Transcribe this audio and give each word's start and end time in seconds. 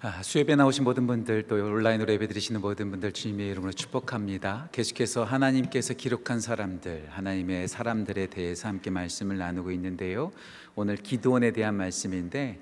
아, 0.00 0.22
수협에 0.22 0.54
나오신 0.54 0.84
모든 0.84 1.08
분들 1.08 1.48
또 1.48 1.56
온라인으로 1.56 2.12
예배드리시는 2.12 2.60
모든 2.60 2.92
분들 2.92 3.10
주님의 3.10 3.48
이름으로 3.48 3.72
축복합니다. 3.72 4.68
계속해서 4.70 5.24
하나님께서 5.24 5.94
기록한 5.94 6.40
사람들, 6.40 7.06
하나님의 7.10 7.66
사람들에 7.66 8.26
대해서 8.26 8.68
함께 8.68 8.90
말씀을 8.90 9.38
나누고 9.38 9.72
있는데요. 9.72 10.30
오늘 10.76 10.94
기도원에 10.94 11.50
대한 11.50 11.74
말씀인데 11.74 12.60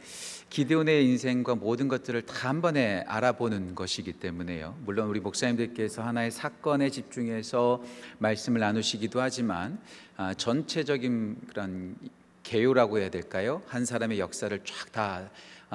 기도원의 0.48 1.04
인생과 1.04 1.57
모든 1.57 1.88
것들을 1.88 2.22
다 2.22 2.46
한 2.46 2.62
번에 2.62 3.04
알아보는 3.07 3.75
것이기 3.75 4.14
때문에요. 4.14 4.79
물론 4.86 5.08
우리 5.08 5.21
목사님들께서 5.21 6.03
하나의 6.03 6.30
사건에 6.30 6.89
집중해서 6.89 7.84
말씀을 8.18 8.61
나누시기도 8.61 9.21
하지만 9.21 9.79
아, 10.16 10.32
전체적인 10.32 11.36
그런 11.48 11.96
개요라고 12.44 12.98
해야 12.98 13.11
될까요? 13.11 13.61
한 13.66 13.84
사람의 13.84 14.21
역사를 14.21 14.58
쫙다 14.64 15.03
아, 15.03 15.29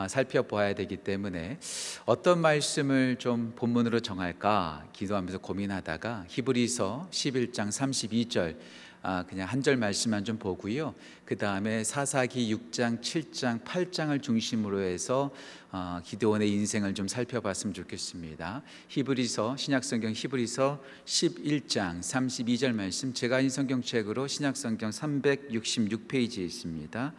살펴보아야 0.08 0.74
되기 0.74 0.98
때문에 0.98 1.60
어떤 2.06 2.40
말씀을 2.40 3.18
좀 3.18 3.54
본문으로 3.56 4.00
정할까 4.00 4.88
기도하면서 4.94 5.40
고민하다가 5.40 6.26
히브리서 6.28 7.10
11장 7.12 7.70
32절 7.70 8.58
아, 9.04 9.26
그냥 9.28 9.48
한 9.48 9.64
절 9.64 9.78
말씀만 9.78 10.26
좀 10.26 10.38
보고요. 10.38 10.94
그 11.26 11.36
다음에 11.36 11.84
사사기 11.84 12.54
6장, 12.56 13.02
7장, 13.02 13.64
8장을 13.64 14.22
중심으로 14.22 14.80
해서 14.82 15.32
어, 15.72 16.00
기도원의 16.04 16.52
인생을 16.52 16.94
좀 16.94 17.08
살펴봤으면 17.08 17.74
좋겠습니다. 17.74 18.62
히브리서 18.90 19.58
신약성경 19.58 20.14
히브리서 20.16 20.84
11장 21.06 22.00
32절 22.00 22.74
말씀 22.74 23.14
제가 23.14 23.40
인 23.40 23.50
성경책으로 23.50 24.28
신약성경 24.28 24.92
366페이지에 24.92 26.40
있습니다. 26.40 27.14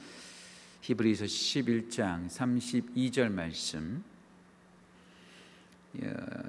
히브리서 0.83 1.27
11장 1.27 2.29
32절 2.29 3.31
말씀 3.31 4.03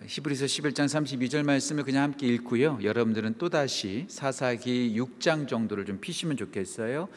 히브리서 0.08 0.45
11장 0.45 0.86
32절 0.86 1.44
말씀을 1.44 1.84
그냥 1.84 2.03
함께 2.03 2.26
읽고요. 2.28 2.80
여러분들은 2.81 3.38
또다시 3.38 4.06
사사기 4.09 4.95
6장 4.98 5.48
정도를 5.48 5.86
좀 5.86 6.00
피시면 6.02 6.38
좋겠어요. 6.38 7.09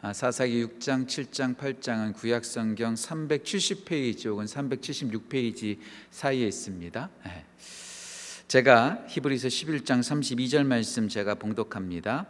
아, 0.00 0.12
사사기 0.12 0.66
6장, 0.66 1.06
7장, 1.06 1.56
8장은 1.56 2.14
구약 2.14 2.44
성경 2.44 2.94
370페이지 2.94 4.26
혹은 4.26 4.46
376페이지 4.46 5.78
사이에 6.10 6.46
있습니다. 6.48 7.08
네. 7.24 7.44
제가 8.48 9.04
히브리서 9.08 9.46
11장 9.48 10.00
32절 10.00 10.66
말씀 10.66 11.08
제가 11.08 11.36
봉독합니다. 11.36 12.26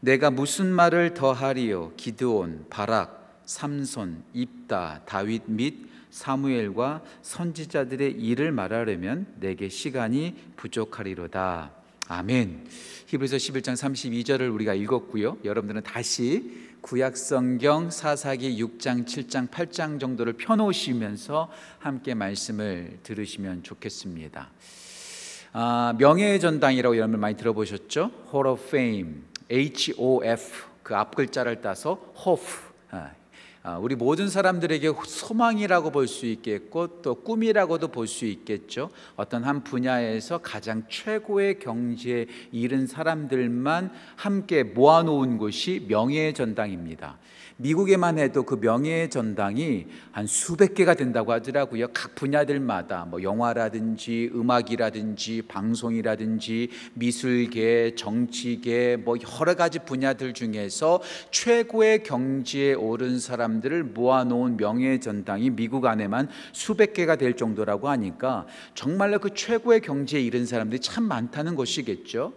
내가 0.00 0.30
무슨 0.30 0.72
말을 0.72 1.12
더하리요 1.12 1.92
기드온, 1.96 2.66
바락 2.70 3.21
삼손, 3.44 4.22
입다, 4.32 5.02
다윗 5.06 5.42
및 5.46 5.86
사무엘과 6.10 7.02
선지자들의 7.22 8.12
일을 8.12 8.52
말하려면 8.52 9.26
내게 9.40 9.68
시간이 9.68 10.34
부족하리로다. 10.56 11.72
아멘. 12.08 12.66
히브리서 13.06 13.36
11장 13.36 13.72
32절을 13.72 14.52
우리가 14.52 14.74
읽었고요. 14.74 15.38
여러분들은 15.44 15.82
다시 15.82 16.70
구약 16.82 17.16
성경 17.16 17.90
사사기 17.90 18.62
6장, 18.62 19.06
7장, 19.06 19.48
8장 19.48 20.00
정도를 20.00 20.34
펴 20.34 20.56
놓으시면서 20.56 21.50
함께 21.78 22.14
말씀을 22.14 22.98
들으시면 23.02 23.62
좋겠습니다. 23.62 24.50
아, 25.52 25.94
명예의 25.98 26.40
전당이라고 26.40 26.96
여러분 26.96 27.20
많이 27.20 27.36
들어보셨죠? 27.36 28.10
Hall 28.32 28.46
of 28.48 28.64
Fame, 28.66 29.22
H-O-F 29.50 30.72
그 30.82 30.94
앞 30.94 31.14
글자를 31.14 31.60
따서 31.60 31.94
호프 31.94 32.42
아, 32.90 33.12
우리 33.64 33.94
모든 33.94 34.28
사람들에게 34.28 34.92
소망이라고 35.06 35.90
볼 35.92 36.08
수 36.08 36.26
있겠고 36.26 37.00
또 37.02 37.14
꿈이라고도 37.14 37.88
볼 37.88 38.08
수 38.08 38.26
있겠죠. 38.26 38.90
어떤 39.14 39.44
한 39.44 39.62
분야에서 39.62 40.38
가장 40.38 40.82
최고의 40.88 41.60
경지에 41.60 42.26
이른 42.50 42.86
사람들만 42.88 43.92
함께 44.16 44.64
모아놓은 44.64 45.38
곳이 45.38 45.86
명예의 45.88 46.34
전당입니다. 46.34 47.18
미국에만 47.62 48.18
해도 48.18 48.42
그 48.42 48.56
명예의 48.60 49.08
전당이 49.08 49.86
한 50.10 50.26
수백 50.26 50.74
개가 50.74 50.94
된다고 50.94 51.32
하더라고요. 51.32 51.86
각 51.94 52.14
분야들마다 52.16 53.06
뭐 53.08 53.22
영화라든지 53.22 54.30
음악이라든지 54.34 55.42
방송이라든지 55.42 56.70
미술계, 56.94 57.94
정치계 57.94 58.98
뭐 59.04 59.16
여러 59.40 59.54
가지 59.54 59.78
분야들 59.78 60.34
중에서 60.34 61.00
최고의 61.30 62.02
경지에 62.02 62.74
오른 62.74 63.20
사람들을 63.20 63.84
모아놓은 63.84 64.56
명예의 64.56 65.00
전당이 65.00 65.50
미국 65.50 65.86
안에만 65.86 66.28
수백 66.52 66.92
개가 66.94 67.16
될 67.16 67.36
정도라고 67.36 67.88
하니까 67.88 68.46
정말로 68.74 69.20
그 69.20 69.30
최고의 69.34 69.80
경지에 69.82 70.20
이른 70.20 70.46
사람들이 70.46 70.80
참 70.80 71.04
많다는 71.04 71.54
것이겠죠. 71.54 72.32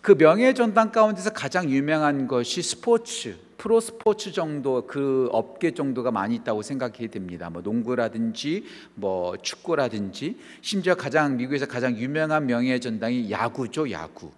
그 0.00 0.12
명예의 0.12 0.54
전당 0.54 0.92
가운데서 0.92 1.30
가장 1.30 1.68
유명한 1.68 2.28
것이 2.28 2.62
스포츠 2.62 3.36
프로 3.60 3.78
스포츠 3.78 4.32
정도 4.32 4.86
그 4.86 5.28
업계 5.32 5.72
정도가 5.72 6.10
많이 6.10 6.36
있다고 6.36 6.62
생각이 6.62 7.08
됩니다. 7.08 7.50
뭐 7.50 7.60
농구라든지 7.60 8.64
뭐 8.94 9.36
축구라든지 9.36 10.38
심지어 10.62 10.94
가장 10.94 11.36
미국에서 11.36 11.66
가장 11.66 11.94
유명한 11.98 12.46
명예 12.46 12.78
전당이 12.78 13.30
야구죠, 13.30 13.90
야구. 13.90 14.30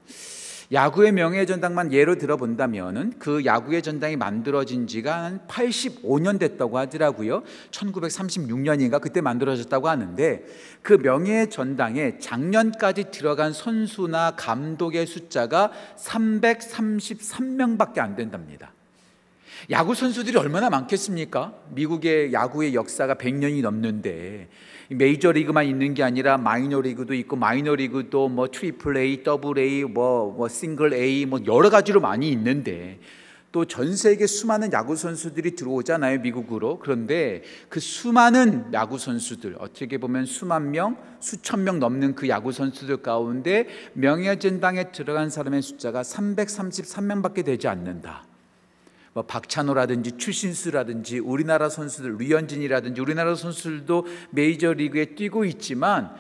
야구의 0.72 1.12
명예 1.12 1.46
전당만 1.46 1.92
예로 1.92 2.16
들어본다면은 2.16 3.12
그 3.20 3.44
야구의 3.44 3.82
전당이 3.82 4.16
만들어진 4.16 4.88
지가 4.88 5.22
한 5.22 5.46
85년 5.46 6.40
됐다고 6.40 6.78
하더라고요. 6.78 7.44
1936년인가 7.70 9.00
그때 9.00 9.20
만들어졌다고 9.20 9.88
하는데 9.88 10.44
그 10.82 10.98
명예 10.98 11.46
전당에 11.46 12.18
작년까지 12.18 13.12
들어간 13.12 13.52
선수나 13.52 14.32
감독의 14.32 15.06
숫자가 15.06 15.70
333명밖에 15.96 18.00
안 18.00 18.16
된답니다. 18.16 18.72
야구 19.70 19.94
선수들이 19.94 20.36
얼마나 20.36 20.70
많겠습니까? 20.70 21.54
미국의 21.70 22.32
야구의 22.32 22.74
역사가 22.74 23.14
100년이 23.14 23.62
넘는데 23.62 24.48
메이저 24.90 25.32
리그만 25.32 25.66
있는 25.66 25.94
게 25.94 26.02
아니라 26.02 26.36
마이너 26.36 26.80
리그도 26.80 27.14
있고 27.14 27.36
마이너 27.36 27.74
리그도 27.74 28.28
뭐 28.28 28.48
트리플 28.50 28.96
A, 28.96 29.22
더블 29.22 29.58
A, 29.58 29.84
뭐, 29.84 30.32
뭐 30.32 30.48
싱글 30.48 30.92
A 30.94 31.26
뭐 31.26 31.40
여러 31.46 31.70
가지로 31.70 32.00
많이 32.00 32.30
있는데 32.30 32.98
또 33.52 33.66
전 33.66 33.94
세계 33.94 34.26
수많은 34.26 34.72
야구 34.72 34.96
선수들이 34.96 35.54
들어오잖아요 35.54 36.20
미국으로 36.20 36.78
그런데 36.78 37.42
그 37.68 37.80
수많은 37.80 38.72
야구 38.72 38.98
선수들 38.98 39.56
어떻게 39.58 39.98
보면 39.98 40.24
수만 40.24 40.70
명 40.70 40.96
수천 41.20 41.62
명 41.62 41.78
넘는 41.78 42.14
그 42.14 42.28
야구 42.28 42.50
선수들 42.50 42.98
가운데 42.98 43.68
명예전당에 43.92 44.90
들어간 44.90 45.30
사람의 45.30 45.62
숫자가 45.62 46.02
333명밖에 46.02 47.44
되지 47.44 47.68
않는다. 47.68 48.31
뭐 49.14 49.24
박찬호라든지 49.24 50.16
출신수라든지 50.16 51.18
우리나라 51.18 51.68
선수들 51.68 52.16
류현진이라든지 52.16 53.00
우리나라 53.00 53.34
선수들도 53.34 54.06
메이저 54.30 54.72
리그에 54.72 55.14
뛰고 55.14 55.44
있지만 55.44 56.14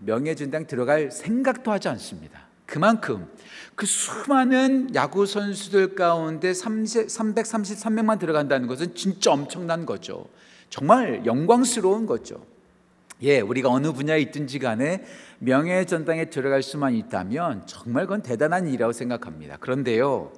명예전당 0.00 0.66
들어갈 0.66 1.10
생각도 1.10 1.72
하지 1.72 1.88
않습니다. 1.88 2.44
그만큼 2.66 3.26
그 3.74 3.86
수많은 3.86 4.94
야구 4.94 5.26
선수들 5.26 5.94
가운데 5.94 6.52
333명만 6.52 8.18
들어간다는 8.18 8.68
것은 8.68 8.94
진짜 8.94 9.32
엄청난 9.32 9.86
거죠. 9.86 10.28
정말 10.70 11.24
영광스러운 11.24 12.06
거죠. 12.06 12.44
예, 13.22 13.40
우리가 13.40 13.70
어느 13.70 13.92
분야에 13.92 14.20
있든지 14.20 14.58
간에 14.58 15.04
명예전당에 15.38 16.30
들어갈 16.30 16.62
수만 16.62 16.94
있다면 16.94 17.66
정말 17.66 18.04
그건 18.04 18.22
대단한 18.22 18.66
일이라고 18.66 18.92
생각합니다. 18.92 19.56
그런데요, 19.58 20.32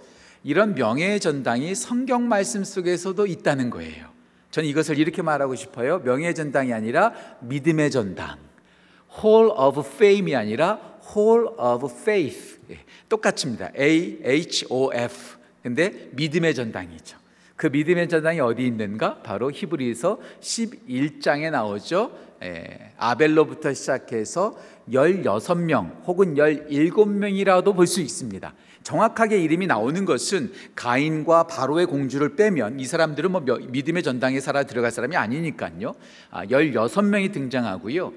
이런 0.47 0.77
명예의 0.77 1.19
전당이 1.19 1.75
성경 1.75 2.29
말씀 2.29 2.63
속에서도 2.63 3.27
있다는 3.27 3.69
거예요. 3.69 4.07
저는 4.53 4.69
이것을 4.69 4.97
이렇게 4.97 5.21
말하고 5.21 5.57
싶어요. 5.57 5.99
명예의 5.99 6.37
전당이 6.37 6.73
아니라 6.73 7.13
믿음의 7.41 7.91
전당. 7.91 8.39
Hall 9.25 9.51
of 9.51 9.81
Fame이 9.81 10.37
아니라 10.37 10.99
Hall 11.17 11.49
of 11.59 11.89
Faith. 11.93 12.61
예, 12.71 12.79
똑같습니다. 13.09 13.73
A 13.77 14.21
H 14.23 14.67
O 14.71 14.93
F. 14.95 15.37
근데 15.65 16.11
믿음의 16.13 16.55
전당이죠. 16.55 17.19
그 17.57 17.67
믿음의 17.67 18.09
전당이 18.09 18.39
어디 18.39 18.65
있는가? 18.69 19.23
바로 19.25 19.51
히브리서 19.51 20.21
11장에 20.41 21.51
나오죠. 21.51 22.13
예, 22.45 22.93
아벨로부터 22.99 23.75
시작해서 23.75 24.57
16명 24.93 26.05
혹은 26.07 26.37
17명이라도 26.37 27.75
볼 27.75 27.89
수 27.89 28.01
있습니다. 28.01 28.55
정확하게 28.87 29.41
이름이 29.41 29.67
나오는 29.67 30.05
것은 30.05 30.53
가인과 30.77 31.49
바로의 31.49 31.87
공주를 31.87 32.37
빼면 32.37 32.79
이 32.79 32.85
사람들은 32.85 33.33
뭐 33.33 33.41
믿음의 33.41 34.05
전당에 34.05 34.39
살아 34.39 34.63
들어갈 34.63 34.93
사람이 34.93 35.17
아니니까요. 35.17 35.93
아, 36.31 36.47
16명이 36.47 37.33
등장하고요. 37.33 38.13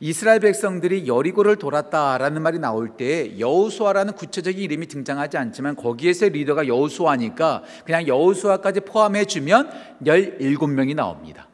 이스라엘 0.00 0.40
백성들이 0.40 1.06
여리고를 1.06 1.54
돌았다라는 1.54 2.42
말이 2.42 2.58
나올 2.58 2.96
때 2.96 3.38
여호수아라는 3.38 4.14
구체적인 4.14 4.60
이름이 4.60 4.88
등장하지 4.88 5.36
않지만 5.36 5.76
거기에서 5.76 6.26
리더가 6.26 6.66
여호수아니까 6.66 7.62
그냥 7.84 8.08
여호수아까지 8.08 8.80
포함해 8.80 9.24
주면 9.24 9.70
17명이 10.02 10.96
나옵니다. 10.96 11.46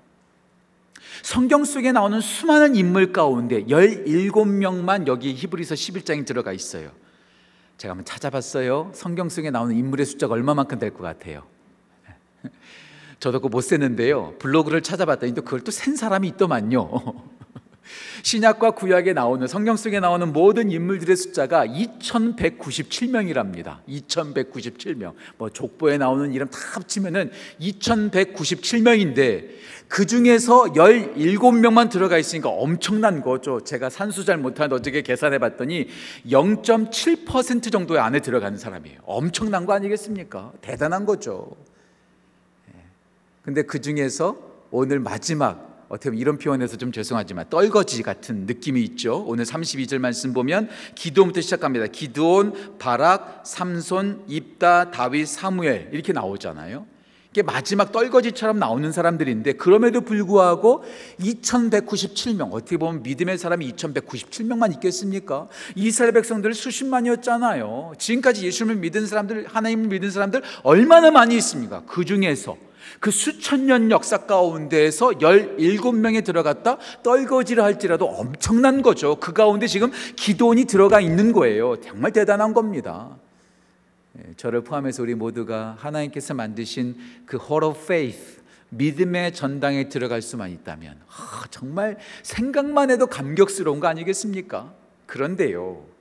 성경 1.23 1.65
속에 1.65 1.93
나오는 1.93 2.19
수많은 2.19 2.77
인물 2.77 3.13
가운데 3.13 3.65
17명만 3.65 5.07
여기 5.07 5.35
히브리서 5.35 5.75
11장에 5.75 6.25
들어가 6.25 6.55
있어요. 6.55 7.04
제가 7.79 7.93
한번 7.93 8.05
찾아봤어요. 8.05 8.91
성경 8.95 9.29
속에 9.29 9.51
나오는 9.51 9.75
인물의 9.77 10.07
숫자가 10.07 10.35
얼마만큼 10.35 10.79
될 10.79 10.91
것 10.93 11.03
같아요. 11.03 11.43
저도 13.21 13.39
그거 13.41 13.49
못 13.49 13.61
셌는데요. 13.63 14.35
블로그를 14.39 14.83
찾아봤더니 14.83 15.35
또 15.35 15.43
그걸 15.43 15.61
또 15.61 15.71
센 15.71 15.97
사람이 15.97 16.29
있더만요. 16.29 16.91
신약과 18.23 18.73
구약에 18.73 19.13
나오는 19.13 19.47
성경 19.47 19.77
속에 19.77 20.01
나오는 20.01 20.33
모든 20.33 20.71
인물들의 20.71 21.17
숫자가 21.17 21.67
2197명이랍니다. 21.67 23.79
2197명. 23.89 25.13
뭐 25.39 25.51
족보에 25.51 25.99
나오는 25.99 26.33
이름 26.33 26.49
다 26.49 26.59
합치면은 26.75 27.31
2197명인데 27.61 29.49
그 29.89 30.07
중에서 30.07 30.73
17명만 30.75 31.91
들어가 31.91 32.19
있으니까 32.19 32.49
엄청난 32.49 33.23
거죠. 33.23 33.61
제가 33.61 33.91
산수 33.91 34.25
잘 34.25 34.39
못하는데 34.39 34.75
어떻게 34.75 35.03
계산해 35.03 35.39
봤더니 35.39 35.89
0.7% 36.27 37.71
정도의 37.71 38.01
안에 38.01 38.21
들어가는 38.21 38.59
사람이에요. 38.59 39.01
엄청난 39.05 39.67
거 39.67 39.75
아니겠습니까? 39.75 40.53
대단한 40.63 41.05
거죠. 41.05 41.55
예. 42.75 42.81
근데 43.43 43.63
그 43.63 43.81
중에서 43.81 44.37
오늘 44.71 44.99
마지막 44.99 45.74
어떻게 45.95 46.11
보면 46.11 46.21
이런 46.21 46.39
표현에서 46.39 46.77
좀 46.77 46.91
죄송하지만 46.91 47.47
떨거지 47.49 48.03
같은 48.03 48.47
느낌이 48.47 48.83
있죠. 48.83 49.25
오늘 49.29 49.45
32절 49.45 49.99
말씀 49.99 50.33
보면 50.33 50.69
기도부터 50.97 51.41
시작합니다. 51.41 51.87
기도온, 51.87 52.77
바락, 52.81 53.43
삼손, 53.45 54.25
입다, 54.27 54.91
다윗, 54.91 55.29
사무엘 55.29 55.91
이렇게 55.93 56.13
나오잖아요. 56.13 56.87
이게 57.31 57.43
마지막 57.43 57.93
떨거지처럼 57.93 58.59
나오는 58.59 58.91
사람들인데 58.91 59.53
그럼에도 59.55 60.01
불구하고 60.01 60.85
2197명 61.21 62.53
어떻게 62.53 62.77
보면 62.77 63.05
믿음의 63.05 63.39
사람이 63.39 63.73
2197명만 63.73 64.73
있겠습니까? 64.75 65.49
이스라엘 65.77 66.13
백성들 66.13 66.55
수십만이었잖아요. 66.55 67.93
지금까지 67.99 68.47
예수님을 68.47 68.81
믿은 68.81 69.07
사람들 69.07 69.47
하나님을 69.47 69.89
믿은 69.89 70.11
사람들 70.11 70.43
얼마나 70.65 71.13
많이 71.13 71.37
있습니까? 71.37 71.83
그 71.87 72.05
중에서 72.05 72.57
그 73.01 73.11
수천 73.11 73.67
년 73.67 73.91
역사 73.91 74.19
가운데에서 74.19 75.11
17명에 75.11 76.25
들어갔다 76.25 76.79
떨거지를 77.03 77.63
할지라도 77.63 78.07
엄청난 78.07 78.83
거죠. 78.83 79.17
그 79.17 79.33
가운데 79.33 79.67
지금 79.67 79.91
기도원이 80.17 80.65
들어가 80.65 81.01
있는 81.01 81.33
거예요. 81.33 81.81
정말 81.81 82.13
대단한 82.13 82.55
겁니다. 82.55 83.17
예, 84.19 84.35
저를 84.37 84.63
포함해서 84.63 85.03
우리 85.03 85.15
모두가 85.15 85.77
하나님께서 85.79 86.35
만드신 86.35 86.97
그 87.27 87.37
Hall 87.37 87.65
of 87.65 87.81
Faith, 87.83 88.43
믿음의 88.71 89.35
전당에 89.35 89.89
들어갈 89.89 90.23
수만 90.23 90.51
있다면 90.51 90.97
아, 91.09 91.45
정말 91.51 91.99
생각만 92.23 92.91
해도 92.91 93.07
감격스러운 93.07 93.81
거 93.81 93.87
아니겠습니까? 93.89 94.73
그런데요. 95.07 95.94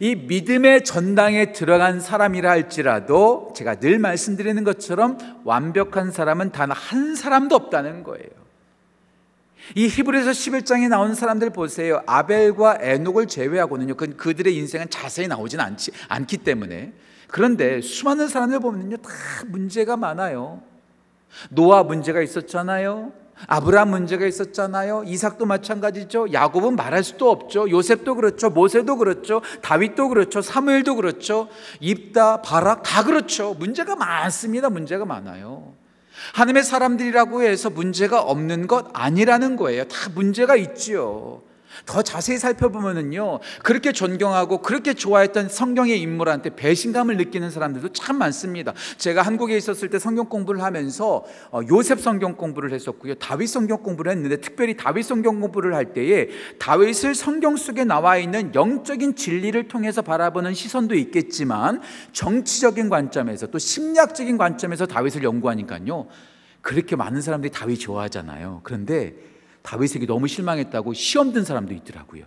이 0.00 0.14
믿음의 0.14 0.84
전당에 0.84 1.52
들어간 1.52 2.00
사람이라 2.00 2.50
할지라도 2.50 3.52
제가 3.56 3.76
늘 3.76 3.98
말씀드리는 3.98 4.62
것처럼 4.64 5.18
완벽한 5.44 6.10
사람은 6.10 6.52
단 6.52 6.70
한 6.72 7.14
사람도 7.14 7.54
없다는 7.54 8.02
거예요. 8.02 8.28
이 9.74 9.86
히브리서 9.88 10.30
11장에 10.30 10.88
나오는 10.88 11.14
사람들 11.14 11.50
보세요. 11.50 12.02
아벨과 12.06 12.78
에녹을 12.80 13.26
제외하고는요. 13.26 13.94
그, 13.94 14.14
그들의 14.16 14.54
인생은 14.56 14.90
자세히 14.90 15.26
나오진 15.26 15.60
않지, 15.60 15.90
않기 16.08 16.38
때문에. 16.38 16.92
그런데 17.28 17.80
수많은 17.80 18.28
사람들 18.28 18.60
보면요. 18.60 18.98
다 18.98 19.10
문제가 19.46 19.96
많아요. 19.96 20.62
노아 21.48 21.82
문제가 21.82 22.20
있었잖아요. 22.20 23.12
아브라함 23.46 23.90
문제가 23.90 24.26
있었잖아요. 24.26 25.04
이삭도 25.06 25.46
마찬가지죠. 25.46 26.32
야곱은 26.32 26.76
말할 26.76 27.04
수도 27.04 27.30
없죠. 27.30 27.68
요셉도 27.68 28.14
그렇죠. 28.14 28.50
모세도 28.50 28.96
그렇죠. 28.96 29.42
다윗도 29.62 30.08
그렇죠. 30.08 30.40
사무엘도 30.40 30.96
그렇죠. 30.96 31.48
입다, 31.80 32.42
바락 32.42 32.82
다 32.82 33.04
그렇죠. 33.04 33.54
문제가 33.54 33.96
많습니다. 33.96 34.70
문제가 34.70 35.04
많아요. 35.04 35.74
하나님의 36.34 36.62
사람들이라고 36.62 37.42
해서 37.42 37.70
문제가 37.70 38.20
없는 38.22 38.66
것 38.66 38.88
아니라는 38.92 39.56
거예요. 39.56 39.84
다 39.84 40.10
문제가 40.14 40.56
있지요. 40.56 41.42
더 41.86 42.02
자세히 42.02 42.38
살펴보면은요, 42.38 43.40
그렇게 43.62 43.92
존경하고 43.92 44.62
그렇게 44.62 44.94
좋아했던 44.94 45.48
성경의 45.48 46.00
인물한테 46.00 46.56
배신감을 46.56 47.16
느끼는 47.16 47.50
사람들도 47.50 47.92
참 47.92 48.18
많습니다. 48.18 48.72
제가 48.98 49.22
한국에 49.22 49.56
있었을 49.56 49.90
때 49.90 49.98
성경 49.98 50.28
공부를 50.28 50.62
하면서 50.62 51.24
어, 51.50 51.60
요셉 51.68 52.00
성경 52.00 52.36
공부를 52.36 52.72
했었고요, 52.72 53.14
다윗 53.14 53.48
성경 53.48 53.82
공부를 53.82 54.12
했는데 54.12 54.40
특별히 54.40 54.76
다윗 54.76 55.02
성경 55.04 55.40
공부를 55.40 55.74
할 55.74 55.92
때에 55.92 56.28
다윗을 56.58 57.14
성경 57.14 57.56
속에 57.56 57.84
나와 57.84 58.16
있는 58.16 58.54
영적인 58.54 59.16
진리를 59.16 59.68
통해서 59.68 60.02
바라보는 60.02 60.54
시선도 60.54 60.94
있겠지만 60.94 61.80
정치적인 62.12 62.88
관점에서 62.88 63.48
또 63.48 63.58
심리학적인 63.58 64.38
관점에서 64.38 64.86
다윗을 64.86 65.22
연구하니까요, 65.22 66.06
그렇게 66.60 66.96
많은 66.96 67.20
사람들이 67.20 67.52
다윗 67.52 67.76
좋아하잖아요. 67.76 68.60
그런데 68.64 69.14
다윗에게 69.64 70.06
너무 70.06 70.28
실망했다고 70.28 70.92
시험 70.92 71.32
든 71.32 71.44
사람도 71.44 71.74
있더라고요. 71.74 72.24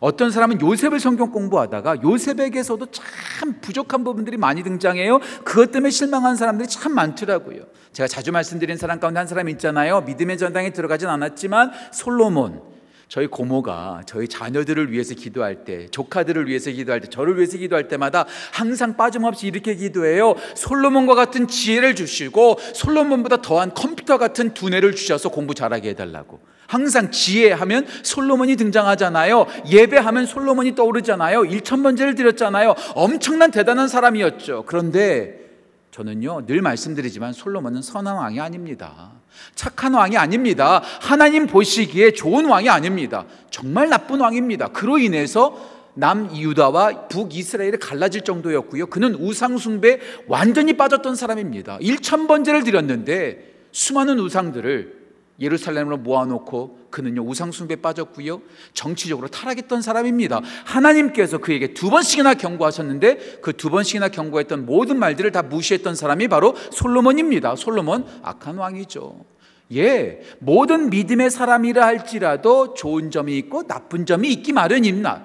어떤 0.00 0.32
사람은 0.32 0.60
요셉을 0.60 0.98
성경 0.98 1.30
공부하다가 1.30 2.02
요셉에게서도 2.02 2.86
참 2.90 3.60
부족한 3.60 4.02
부분들이 4.02 4.36
많이 4.36 4.64
등장해요. 4.64 5.20
그것 5.44 5.70
때문에 5.70 5.90
실망한 5.90 6.34
사람들이 6.34 6.68
참 6.68 6.92
많더라고요. 6.94 7.62
제가 7.92 8.08
자주 8.08 8.32
말씀드린 8.32 8.76
사람 8.76 8.98
가운데 8.98 9.18
한 9.18 9.28
사람이 9.28 9.52
있잖아요. 9.52 10.00
믿음의 10.00 10.38
전당에 10.38 10.70
들어가진 10.70 11.08
않았지만 11.08 11.70
솔로몬. 11.92 12.74
저희 13.06 13.26
고모가 13.28 14.02
저희 14.06 14.26
자녀들을 14.26 14.90
위해서 14.90 15.14
기도할 15.14 15.64
때, 15.64 15.86
조카들을 15.88 16.48
위해서 16.48 16.70
기도할 16.70 17.00
때, 17.00 17.08
저를 17.08 17.36
위해서 17.36 17.58
기도할 17.58 17.86
때마다 17.86 18.24
항상 18.52 18.96
빠짐없이 18.96 19.46
이렇게 19.46 19.76
기도해요. 19.76 20.34
솔로몬과 20.56 21.14
같은 21.14 21.46
지혜를 21.46 21.94
주시고 21.94 22.58
솔로몬보다 22.74 23.42
더한 23.42 23.74
컴퓨터 23.74 24.18
같은 24.18 24.54
두뇌를 24.54 24.96
주셔서 24.96 25.28
공부 25.28 25.54
잘하게 25.54 25.90
해달라고. 25.90 26.53
항상 26.74 27.12
지혜하면 27.12 27.86
솔로몬이 28.02 28.56
등장하잖아요. 28.56 29.46
예배하면 29.70 30.26
솔로몬이 30.26 30.74
떠오르잖아요. 30.74 31.42
1천 31.42 31.84
번제를 31.84 32.16
드렸잖아요. 32.16 32.74
엄청난 32.96 33.52
대단한 33.52 33.86
사람이었죠. 33.86 34.64
그런데 34.66 35.44
저는요, 35.92 36.46
늘 36.46 36.60
말씀드리지만 36.62 37.32
솔로몬은 37.32 37.80
선한 37.80 38.16
왕이 38.16 38.40
아닙니다. 38.40 39.12
착한 39.54 39.94
왕이 39.94 40.16
아닙니다. 40.16 40.82
하나님 41.00 41.46
보시기에 41.46 42.12
좋은 42.12 42.46
왕이 42.46 42.68
아닙니다. 42.68 43.24
정말 43.50 43.88
나쁜 43.88 44.20
왕입니다. 44.20 44.68
그로 44.68 44.98
인해서 44.98 45.56
남유다와 45.94 47.06
북이스라엘이 47.06 47.76
갈라질 47.78 48.22
정도였고요. 48.22 48.86
그는 48.86 49.14
우상숭배 49.14 50.00
완전히 50.26 50.76
빠졌던 50.76 51.14
사람입니다. 51.14 51.78
1천 51.78 52.26
번제를 52.26 52.64
드렸는데 52.64 53.54
수많은 53.70 54.18
우상들을 54.18 55.03
예루살렘으로 55.40 55.96
모아놓고 55.96 56.90
그는요 56.90 57.22
우상숭배 57.22 57.76
빠졌고요 57.76 58.40
정치적으로 58.72 59.26
타락했던 59.26 59.82
사람입니다. 59.82 60.40
하나님께서 60.64 61.38
그에게 61.38 61.74
두 61.74 61.90
번씩이나 61.90 62.34
경고하셨는데 62.34 63.40
그 63.42 63.54
두 63.64 63.70
번씩이나 63.70 64.08
경고했던 64.08 64.66
모든 64.66 64.98
말들을 64.98 65.32
다 65.32 65.40
무시했던 65.42 65.94
사람이 65.94 66.28
바로 66.28 66.54
솔로몬입니다. 66.70 67.56
솔로몬 67.56 68.04
악한 68.22 68.58
왕이죠. 68.58 69.24
예, 69.72 70.20
모든 70.40 70.90
믿음의 70.90 71.30
사람이라 71.30 71.86
할지라도 71.86 72.74
좋은 72.74 73.10
점이 73.10 73.36
있고 73.38 73.66
나쁜 73.66 74.04
점이 74.04 74.30
있기 74.30 74.52
마련입니다. 74.52 75.24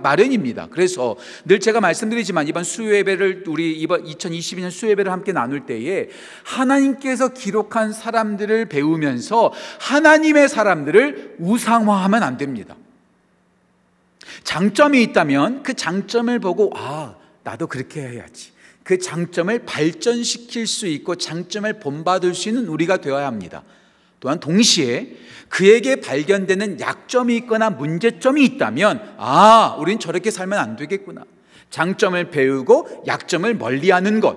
마련입니다. 0.00 0.68
그래서 0.70 1.16
늘 1.44 1.58
제가 1.58 1.80
말씀드리지만 1.80 2.46
이번 2.46 2.62
수요예배를 2.62 3.44
우리 3.48 3.72
이번 3.72 4.04
2022년 4.04 4.70
수요예배를 4.70 5.10
함께 5.10 5.32
나눌 5.32 5.66
때에 5.66 6.08
하나님께서 6.44 7.28
기록한 7.28 7.92
사람들을 7.92 8.66
배우면서 8.66 9.52
하나님의 9.80 10.48
사람들을 10.48 11.36
우상화하면 11.40 12.22
안 12.22 12.36
됩니다. 12.36 12.76
장점이 14.44 15.02
있다면 15.02 15.64
그 15.64 15.74
장점을 15.74 16.38
보고 16.38 16.72
아, 16.76 17.16
나도 17.42 17.66
그렇게 17.66 18.02
해야지. 18.02 18.52
그 18.84 18.98
장점을 18.98 19.66
발전시킬 19.66 20.68
수 20.68 20.86
있고 20.86 21.16
장점을 21.16 21.80
본받을 21.80 22.34
수 22.34 22.48
있는 22.48 22.68
우리가 22.68 22.98
되어야 22.98 23.26
합니다. 23.26 23.64
또한 24.20 24.38
동시에 24.38 25.16
그에게 25.48 25.96
발견되는 25.96 26.80
약점이 26.80 27.34
있거나 27.38 27.70
문제점이 27.70 28.44
있다면 28.44 29.14
아, 29.18 29.76
우린 29.78 29.98
저렇게 29.98 30.30
살면 30.30 30.58
안 30.58 30.76
되겠구나. 30.76 31.24
장점을 31.70 32.30
배우고 32.30 33.04
약점을 33.06 33.52
멀리하는 33.54 34.20
것. 34.20 34.36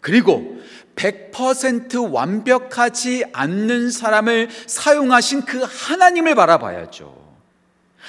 그리고 0.00 0.58
100% 0.96 2.12
완벽하지 2.12 3.24
않는 3.32 3.90
사람을 3.90 4.48
사용하신 4.66 5.42
그 5.42 5.62
하나님을 5.62 6.34
바라봐야죠. 6.34 7.19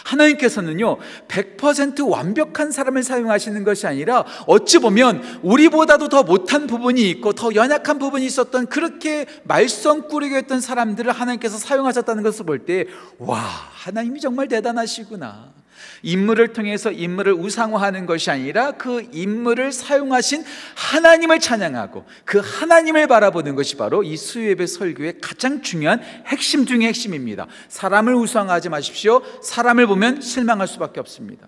하나님께서는요, 0.03 0.97
100% 1.27 2.09
완벽한 2.09 2.71
사람을 2.71 3.03
사용하시는 3.03 3.63
것이 3.63 3.87
아니라 3.87 4.25
어찌 4.47 4.79
보면 4.79 5.39
우리보다도 5.43 6.09
더 6.09 6.23
못한 6.23 6.67
부분이 6.67 7.09
있고 7.11 7.33
더 7.33 7.53
연약한 7.53 7.99
부분이 7.99 8.25
있었던 8.25 8.67
그렇게 8.67 9.25
말썽 9.43 10.07
꾸리게 10.07 10.35
했던 10.37 10.61
사람들을 10.61 11.11
하나님께서 11.11 11.57
사용하셨다는 11.57 12.23
것을 12.23 12.45
볼 12.45 12.65
때, 12.65 12.85
와, 13.17 13.39
하나님이 13.39 14.19
정말 14.19 14.47
대단하시구나. 14.47 15.60
인물을 16.03 16.53
통해서 16.53 16.91
인물을 16.91 17.33
우상화하는 17.33 18.05
것이 18.05 18.31
아니라 18.31 18.71
그 18.71 19.07
인물을 19.11 19.71
사용하신 19.71 20.43
하나님을 20.75 21.39
찬양하고 21.39 22.05
그 22.25 22.39
하나님을 22.39 23.07
바라보는 23.07 23.55
것이 23.55 23.77
바로 23.77 24.03
이 24.03 24.17
수요예배 24.17 24.65
설교의 24.65 25.19
가장 25.21 25.61
중요한 25.61 26.01
핵심 26.25 26.65
중의 26.65 26.87
핵심입니다. 26.87 27.47
사람을 27.69 28.15
우상화하지 28.15 28.69
마십시오. 28.69 29.21
사람을 29.43 29.87
보면 29.87 30.21
실망할 30.21 30.67
수밖에 30.67 30.99
없습니다. 30.99 31.47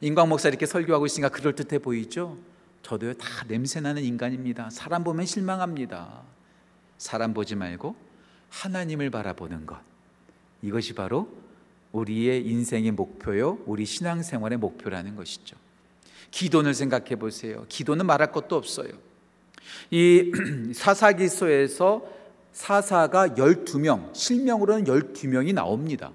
인광 0.00 0.28
목사 0.28 0.48
이렇게 0.48 0.66
설교하고 0.66 1.06
있으니까 1.06 1.28
그럴듯해 1.28 1.78
보이죠? 1.78 2.36
저도요 2.82 3.14
다 3.14 3.26
냄새나는 3.48 4.02
인간입니다. 4.02 4.68
사람 4.70 5.04
보면 5.04 5.24
실망합니다. 5.24 6.22
사람 6.98 7.32
보지 7.32 7.54
말고 7.54 7.96
하나님을 8.50 9.10
바라보는 9.10 9.66
것. 9.66 9.78
이것이 10.62 10.94
바로 10.94 11.43
우리의 11.94 12.46
인생의 12.46 12.90
목표요, 12.90 13.58
우리 13.66 13.86
신앙생활의 13.86 14.58
목표라는 14.58 15.14
것이죠. 15.14 15.56
기도는 16.30 16.74
생각해 16.74 17.16
보세요. 17.16 17.64
기도는 17.68 18.04
말할 18.06 18.32
것도 18.32 18.56
없어요. 18.56 18.88
이 19.90 20.32
사사기서에서 20.74 22.02
사사가 22.52 23.28
12명, 23.28 24.12
실명으로는 24.12 24.84
12명이 24.84 25.54
나옵니다. 25.54 26.10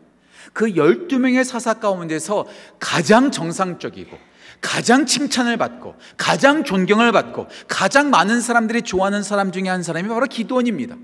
그 0.51 0.65
12명의 0.67 1.43
사사 1.45 1.75
가운데서 1.75 2.45
가장 2.79 3.31
정상적이고 3.31 4.17
가장 4.62 5.05
칭찬을 5.05 5.55
받고 5.55 5.95
가장 6.17 6.65
존경을 6.65 7.13
받고 7.13 7.48
가장 7.69 8.09
많은 8.09 8.41
사람들이 8.41 8.81
좋아하는 8.81 9.24
사람 9.24 9.53
중에 9.53 9.69
한 9.69 9.83
사람이 9.83 10.09
바로 10.09 10.25
기도원입니다. 10.25 10.98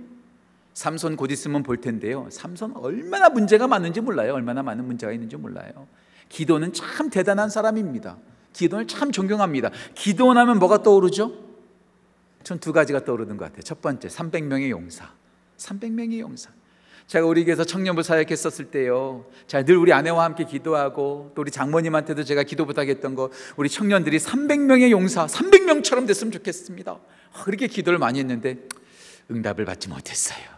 삼손 0.76 1.16
곧 1.16 1.32
있으면 1.32 1.64
볼 1.64 1.78
텐데요. 1.78 2.28
삼손 2.30 2.74
얼마나 2.76 3.30
문제가 3.30 3.66
많은지 3.66 4.02
몰라요. 4.02 4.34
얼마나 4.34 4.62
많은 4.62 4.86
문제가 4.86 5.14
있는지 5.14 5.38
몰라요. 5.38 5.88
기도는 6.30 6.74
참 6.74 7.10
대단한 7.10 7.50
사람입니다. 7.50 8.18
기도를 8.54 8.86
참 8.86 9.12
존경합니다. 9.12 9.72
기도원 9.96 10.38
하면 10.38 10.60
뭐가 10.60 10.84
떠오르죠? 10.84 11.44
전 12.44 12.60
두 12.60 12.74
가지가 12.74 13.06
떠오르는 13.06 13.38
것 13.38 13.46
같아요. 13.46 13.62
첫 13.62 13.82
번째, 13.82 14.08
300명의 14.10 14.70
용사. 14.70 15.10
300명의 15.58 16.20
용사. 16.20 16.52
제가 17.08 17.26
우리 17.26 17.46
교회에서 17.46 17.64
청년부 17.64 18.04
사역했었을 18.04 18.66
때요. 18.66 19.26
자, 19.48 19.64
늘 19.64 19.78
우리 19.78 19.94
아내와 19.94 20.24
함께 20.26 20.44
기도하고 20.44 21.32
또 21.36 21.42
우리 21.42 21.52
장모님한테도 21.52 22.24
제가 22.24 22.44
기도 22.44 22.66
부탁했던 22.66 23.16
거 23.16 23.30
우리 23.56 23.70
청년들이 23.70 24.18
300명의 24.18 24.92
용사, 24.92 25.26
300명처럼 25.28 26.06
됐으면 26.06 26.32
좋겠습니다. 26.34 27.00
그렇게 27.44 27.68
기도를 27.68 27.98
많이 27.98 28.20
했는데 28.20 28.58
응답을 29.32 29.66
받지 29.66 29.88
못했어요. 29.88 30.56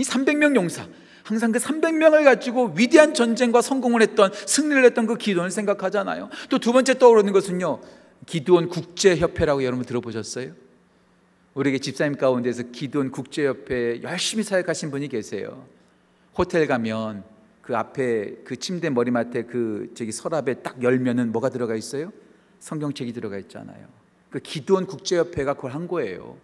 이 0.00 0.02
300명 0.02 0.56
용사 0.56 0.88
항상 1.22 1.52
그 1.52 1.58
300명을 1.58 2.24
가지고 2.24 2.72
위대한 2.74 3.12
전쟁과 3.12 3.60
성공을 3.60 4.00
했던 4.00 4.32
승리를 4.32 4.82
했던 4.82 5.06
그 5.06 5.16
기도원을 5.16 5.50
생각하잖아요. 5.50 6.30
또 6.48 6.58
두 6.58 6.72
번째 6.72 6.98
떠오르는 6.98 7.32
것은요. 7.34 7.80
기도원 8.24 8.68
국제협회라고 8.68 9.62
여러분 9.62 9.84
들어보셨어요? 9.84 10.52
우리에게 11.52 11.78
집사님 11.78 12.16
가운데서 12.16 12.64
기도원 12.72 13.10
국제협회 13.10 14.00
열심히 14.02 14.42
사역하신 14.42 14.90
분이 14.90 15.08
계세요. 15.08 15.66
호텔 16.36 16.66
가면 16.66 17.22
그 17.60 17.76
앞에 17.76 18.36
그 18.44 18.56
침대 18.56 18.88
머리맡에 18.88 19.42
그 19.44 19.90
저기 19.94 20.12
서랍에 20.12 20.54
딱 20.62 20.82
열면은 20.82 21.30
뭐가 21.30 21.50
들어가 21.50 21.74
있어요? 21.74 22.10
성경책이 22.60 23.12
들어가 23.12 23.36
있잖아요. 23.38 23.86
그 24.30 24.38
기도원 24.38 24.86
국제협회가 24.86 25.54
그걸 25.54 25.72
한 25.72 25.86
거예요. 25.86 26.38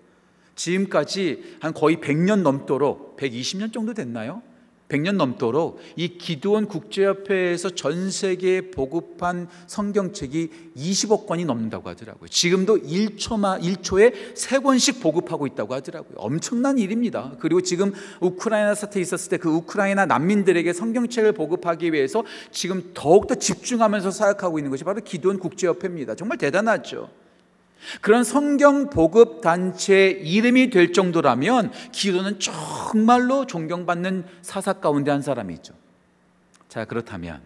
지금까지 0.56 1.56
한 1.60 1.72
거의 1.72 1.98
100년 1.98 2.42
넘도록 2.42 3.16
120년 3.16 3.72
정도 3.72 3.94
됐나요? 3.94 4.42
100년 4.88 5.16
넘도록 5.16 5.80
이 5.96 6.16
기도원 6.16 6.66
국제협회에서 6.66 7.70
전 7.70 8.10
세계에 8.10 8.70
보급한 8.70 9.48
성경책이 9.66 10.50
20억 10.76 11.26
권이 11.26 11.44
넘는다고 11.44 11.88
하더라고요. 11.90 12.28
지금도 12.28 12.78
1초마 12.78 13.60
1초에 13.60 14.34
3권씩 14.34 15.02
보급하고 15.02 15.46
있다고 15.48 15.74
하더라고요. 15.74 16.14
엄청난 16.18 16.78
일입니다. 16.78 17.34
그리고 17.40 17.60
지금 17.60 17.92
우크라이나 18.20 18.74
사태 18.74 19.00
있었을 19.00 19.30
때 19.30 19.36
그 19.36 19.50
우크라이나 19.50 20.06
난민들에게 20.06 20.72
성경책을 20.72 21.32
보급하기 21.32 21.92
위해서 21.92 22.24
지금 22.50 22.92
더욱더 22.94 23.34
집중하면서 23.34 24.10
사역하고 24.10 24.58
있는 24.58 24.70
것이 24.70 24.82
바로 24.82 25.00
기도원 25.04 25.38
국제협회입니다. 25.38 26.14
정말 26.14 26.38
대단하죠. 26.38 27.10
그런 28.00 28.24
성경 28.24 28.90
보급 28.90 29.40
단체 29.40 30.08
이름이 30.08 30.70
될 30.70 30.92
정도라면 30.92 31.70
기도는 31.92 32.38
정말로 32.40 33.46
존경받는 33.46 34.24
사사 34.42 34.74
가운데 34.74 35.10
한 35.10 35.22
사람이죠. 35.22 35.74
자, 36.68 36.84
그렇다면 36.84 37.40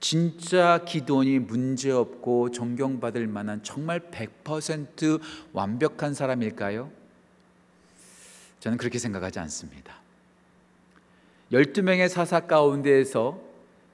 진짜 0.00 0.84
기도원이 0.86 1.38
문제없고 1.38 2.50
존경받을 2.50 3.26
만한 3.26 3.62
정말 3.62 4.00
100% 4.10 5.20
완벽한 5.52 6.14
사람일까요? 6.14 6.90
저는 8.60 8.78
그렇게 8.78 8.98
생각하지 8.98 9.38
않습니다. 9.40 9.94
12명의 11.52 12.08
사사 12.08 12.40
가운데에서 12.40 13.40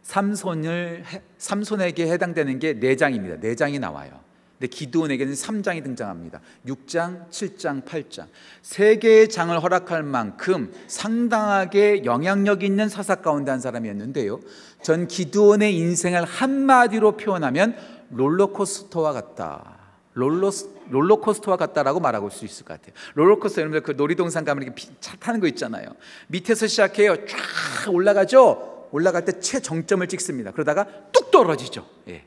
삼손을 0.02 1.04
삼손에게 1.38 2.10
해당되는 2.10 2.58
게 2.58 2.74
4장입니다. 2.74 3.40
4장이 3.40 3.78
나와요. 3.78 4.20
근데 4.62 4.68
기도원에게는 4.68 5.34
3장이 5.34 5.82
등장합니다. 5.82 6.40
6장, 6.68 7.28
7장, 7.30 7.84
8장. 7.84 8.26
세 8.62 8.96
개의 8.96 9.28
장을 9.28 9.60
허락할 9.60 10.04
만큼 10.04 10.72
상당하게 10.86 12.04
영향력 12.04 12.62
있는 12.62 12.88
사사 12.88 13.16
가운데 13.16 13.50
한 13.50 13.58
사람이었는데요. 13.58 14.38
전 14.80 15.08
기도원의 15.08 15.76
인생을 15.76 16.24
한마디로 16.24 17.16
표현하면 17.16 17.76
롤러코스터와 18.10 19.12
같다. 19.12 19.78
롤러, 20.14 20.52
롤러코스터와 20.90 21.56
같다라고 21.56 21.98
말하고 21.98 22.30
수 22.30 22.44
있을 22.44 22.64
것 22.64 22.80
같아요. 22.80 22.94
롤러코스터 23.14 23.62
여러분들 23.62 23.82
그 23.82 24.00
놀이동산 24.00 24.44
가면 24.44 24.62
이렇게 24.62 24.84
차 25.00 25.16
타는 25.16 25.40
거 25.40 25.48
있잖아요. 25.48 25.86
밑에서 26.28 26.68
시작해요. 26.68 27.16
쫙 27.26 27.92
올라가죠. 27.92 28.90
올라갈 28.92 29.24
때 29.24 29.40
최정점을 29.40 30.06
찍습니다. 30.06 30.52
그러다가 30.52 30.86
뚝 31.10 31.32
떨어지죠. 31.32 31.84
예. 32.06 32.26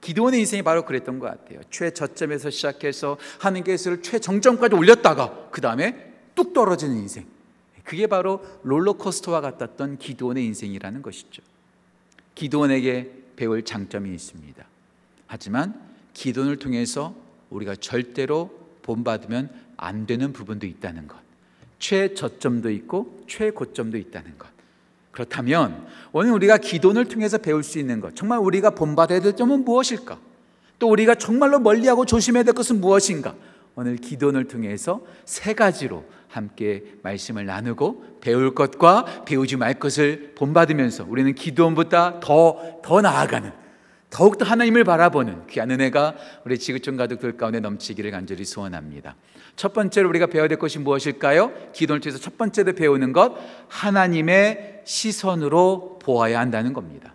기도원의 0.00 0.40
인생이 0.40 0.62
바로 0.62 0.84
그랬던 0.84 1.18
것 1.18 1.26
같아요. 1.26 1.60
최저점에서 1.70 2.50
시작해서 2.50 3.18
하나님께서를 3.38 4.02
최정점까지 4.02 4.74
올렸다가 4.74 5.48
그 5.50 5.60
다음에 5.60 6.12
뚝 6.34 6.52
떨어지는 6.52 6.96
인생. 6.96 7.26
그게 7.84 8.06
바로 8.06 8.44
롤러코스터와 8.62 9.40
같았던 9.40 9.98
기도원의 9.98 10.44
인생이라는 10.46 11.02
것이죠. 11.02 11.42
기도원에게 12.34 13.12
배울 13.36 13.64
장점이 13.64 14.10
있습니다. 14.14 14.64
하지만 15.26 15.80
기도원을 16.14 16.58
통해서 16.58 17.14
우리가 17.50 17.76
절대로 17.76 18.50
본받으면 18.82 19.50
안 19.76 20.06
되는 20.06 20.32
부분도 20.32 20.66
있다는 20.66 21.08
것. 21.08 21.18
최저점도 21.78 22.70
있고 22.70 23.24
최고점도 23.26 23.96
있다는 23.96 24.38
것. 24.38 24.48
그렇다면 25.20 25.86
오늘 26.12 26.32
우리가 26.32 26.56
기도를 26.56 27.04
통해서 27.06 27.36
배울 27.36 27.62
수 27.62 27.78
있는 27.78 28.00
것, 28.00 28.16
정말 28.16 28.38
우리가 28.38 28.70
본받아야 28.70 29.20
될 29.20 29.36
점은 29.36 29.64
무엇일까? 29.64 30.18
또 30.78 30.88
우리가 30.88 31.14
정말로 31.14 31.58
멀리하고 31.58 32.06
조심해야 32.06 32.42
될 32.42 32.54
것은 32.54 32.80
무엇인가? 32.80 33.34
오늘 33.74 33.96
기도를 33.96 34.48
통해서 34.48 35.02
세 35.26 35.52
가지로 35.52 36.04
함께 36.28 36.84
말씀을 37.02 37.44
나누고 37.44 38.18
배울 38.20 38.54
것과 38.54 39.24
배우지 39.26 39.56
말 39.56 39.74
것을 39.74 40.32
본받으면서 40.36 41.04
우리는 41.08 41.34
기도원보다 41.34 42.20
더, 42.20 42.80
더 42.82 43.00
나아가는 43.02 43.52
더욱더 44.10 44.44
하나님을 44.44 44.84
바라보는 44.84 45.46
귀한 45.46 45.70
은혜가 45.70 46.14
우리 46.44 46.58
지구촌 46.58 46.96
가족들 46.96 47.36
가운데 47.36 47.60
넘치기를 47.60 48.10
간절히 48.10 48.44
소원합니다. 48.44 49.14
첫 49.56 49.72
번째로 49.72 50.08
우리가 50.08 50.26
배워야 50.26 50.48
될 50.48 50.58
것이 50.58 50.78
무엇일까요? 50.78 51.52
기도를 51.72 52.00
통해서 52.00 52.18
첫 52.20 52.36
번째로 52.36 52.72
배우는 52.72 53.12
것, 53.12 53.36
하나님의 53.68 54.82
시선으로 54.84 56.00
보아야 56.02 56.40
한다는 56.40 56.72
겁니다. 56.72 57.14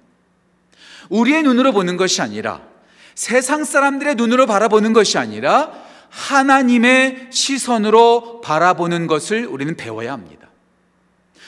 우리의 1.10 1.44
눈으로 1.44 1.72
보는 1.74 1.98
것이 1.98 2.22
아니라 2.22 2.62
세상 3.14 3.64
사람들의 3.64 4.16
눈으로 4.16 4.46
바라보는 4.46 4.94
것이 4.94 5.18
아니라 5.18 5.72
하나님의 6.10 7.28
시선으로 7.32 8.42
바라보는 8.42 9.08
것을 9.08 9.46
우리는 9.46 9.76
배워야 9.76 10.14
합니다. 10.14 10.45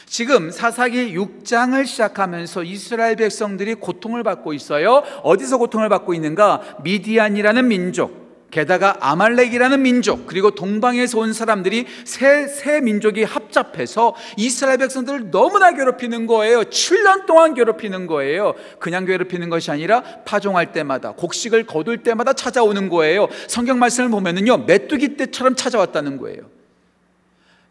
지금 0.08 0.52
사사기 0.52 1.14
6장을 1.14 1.86
시작하면서 1.86 2.64
이스라엘 2.64 3.18
백성들이 3.18 3.76
고통을 3.76 4.24
받고 4.24 4.54
있어요. 4.54 5.04
어디서 5.22 5.58
고통을 5.58 5.90
받고 5.90 6.14
있는가? 6.14 6.78
미디안이라는 6.82 7.68
민족, 7.68 8.48
게다가 8.50 8.96
아말렉이라는 9.02 9.82
민족 9.82 10.26
그리고 10.26 10.52
동방에서 10.52 11.20
온 11.20 11.34
사람들이 11.34 11.86
세, 12.06 12.48
세 12.48 12.80
민족이 12.80 13.26
합잡해서 13.26 14.16
이스라엘 14.38 14.78
백성들을 14.78 15.30
너무나 15.30 15.74
괴롭히는 15.74 16.26
거예요. 16.26 16.62
7년 16.64 17.26
동안 17.26 17.54
괴롭히는 17.54 18.08
거예요. 18.08 18.54
그냥 18.80 19.06
괴롭히는 19.06 19.50
것이 19.50 19.72
아니라 19.72 20.02
파종할 20.24 20.72
때마다 20.72 21.12
곡식을 21.12 21.66
거둘 21.66 22.04
때마다 22.04 22.32
찾아오는 22.32 22.88
거예요. 22.88 23.28
성경 23.48 23.78
말씀을 23.80 24.10
보면은요 24.10 24.60
메뚜기 24.60 25.18
때처럼 25.18 25.56
찾아왔다는 25.56 26.18
거예요. 26.18 26.57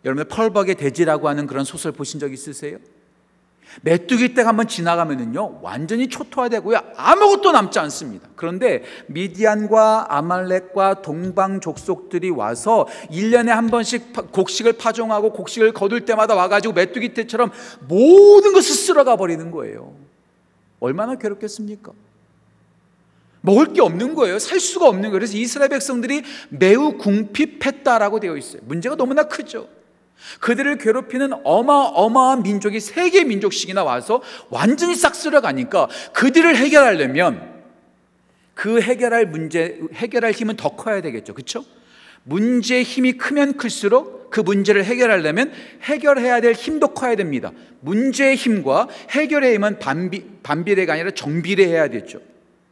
여러분 0.07 0.25
펄벅의 0.29 0.77
돼지라고 0.77 1.29
하는 1.29 1.49
그런 1.49 1.65
소설 1.65 1.91
보신 1.91 2.21
적 2.21 2.33
있으세요? 2.33 2.79
메뚜기 3.83 4.35
떼가 4.35 4.49
한번 4.49 4.69
지나가면은요 4.69 5.59
완전히 5.63 6.09
초토화되고요 6.09 6.79
아무것도 6.97 7.51
남지 7.51 7.79
않습니다. 7.81 8.29
그런데 8.37 8.85
미디안과 9.09 10.17
아말렉과 10.17 11.03
동방 11.03 11.61
족속들이 11.61 12.31
와서 12.31 12.87
1년에 13.11 13.49
한 13.49 13.67
번씩 13.67 14.33
곡식을 14.33 14.75
파종하고 14.75 15.33
곡식을 15.33 15.73
거둘 15.73 16.05
때마다 16.05 16.37
와가지고 16.37 16.73
메뚜기 16.73 17.13
떼처럼 17.13 17.51
모든 17.89 18.55
것을 18.55 18.75
쓸어가 18.77 19.17
버리는 19.17 19.51
거예요. 19.51 19.93
얼마나 20.79 21.17
괴롭겠습니까? 21.17 21.93
먹을 23.41 23.73
게 23.73 23.81
없는 23.81 24.15
거예요. 24.15 24.39
살 24.39 24.61
수가 24.61 24.87
없는 24.87 25.03
거예요. 25.03 25.13
그래서 25.13 25.37
이스라엘 25.37 25.69
백성들이 25.69 26.23
매우 26.49 26.97
궁핍했다라고 26.97 28.21
되어 28.21 28.37
있어요. 28.37 28.63
문제가 28.65 28.95
너무나 28.95 29.25
크죠. 29.25 29.76
그들을 30.41 30.79
괴롭히는 30.79 31.33
어마어마한 31.45 32.43
민족이 32.43 32.81
세계 32.81 33.25
민족씩이나 33.25 33.85
와서 33.85 34.23
완전히 34.51 34.95
싹 34.95 35.15
쓸어 35.15 35.41
가니까 35.41 35.89
그들을 36.13 36.57
해결하려면 36.57 37.57
그 38.55 38.81
해결할 38.81 39.27
문제, 39.27 39.79
해결할 39.95 40.33
힘은 40.33 40.57
더 40.57 40.71
커야 40.71 41.03
되겠죠. 41.03 41.35
그렇죠? 41.35 41.65
문제의 42.25 42.83
힘이 42.83 43.13
크면 43.13 43.57
클수록 43.57 44.31
그 44.31 44.41
문제를 44.41 44.85
해결하려면 44.85 45.53
해결해야 45.83 46.41
될 46.41 46.53
힘도 46.53 46.89
커야 46.89 47.15
됩니다. 47.15 47.53
문제의 47.81 48.35
힘과 48.35 48.89
해결의 49.11 49.55
힘은 49.55 49.79
반비, 49.79 50.25
반비례가 50.43 50.95
아니라 50.95 51.11
정비례해야 51.13 51.89
되죠. 51.89 52.21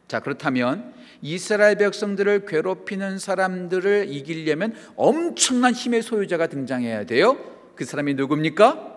자, 0.07 0.19
그렇다면 0.19 0.93
이스라엘 1.21 1.77
백성들을 1.77 2.45
괴롭히는 2.45 3.19
사람들을 3.19 4.07
이기려면 4.09 4.75
엄청난 4.95 5.73
힘의 5.73 6.01
소유자가 6.01 6.47
등장해야 6.47 7.05
돼요. 7.05 7.37
그 7.75 7.85
사람이 7.85 8.13
누굽니까? 8.15 8.95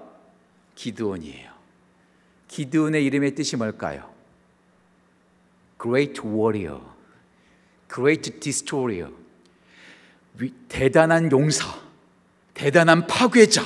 기드온이에요. 0.74 1.50
기드온의 2.48 3.04
이름의 3.04 3.34
뜻이 3.34 3.56
뭘까요? 3.56 4.08
Great 5.80 6.20
Warrior, 6.24 6.80
Great 7.92 8.40
Destroyer, 8.40 9.12
대단한 10.68 11.30
용사, 11.30 11.66
대단한 12.54 13.06
파괴자, 13.06 13.62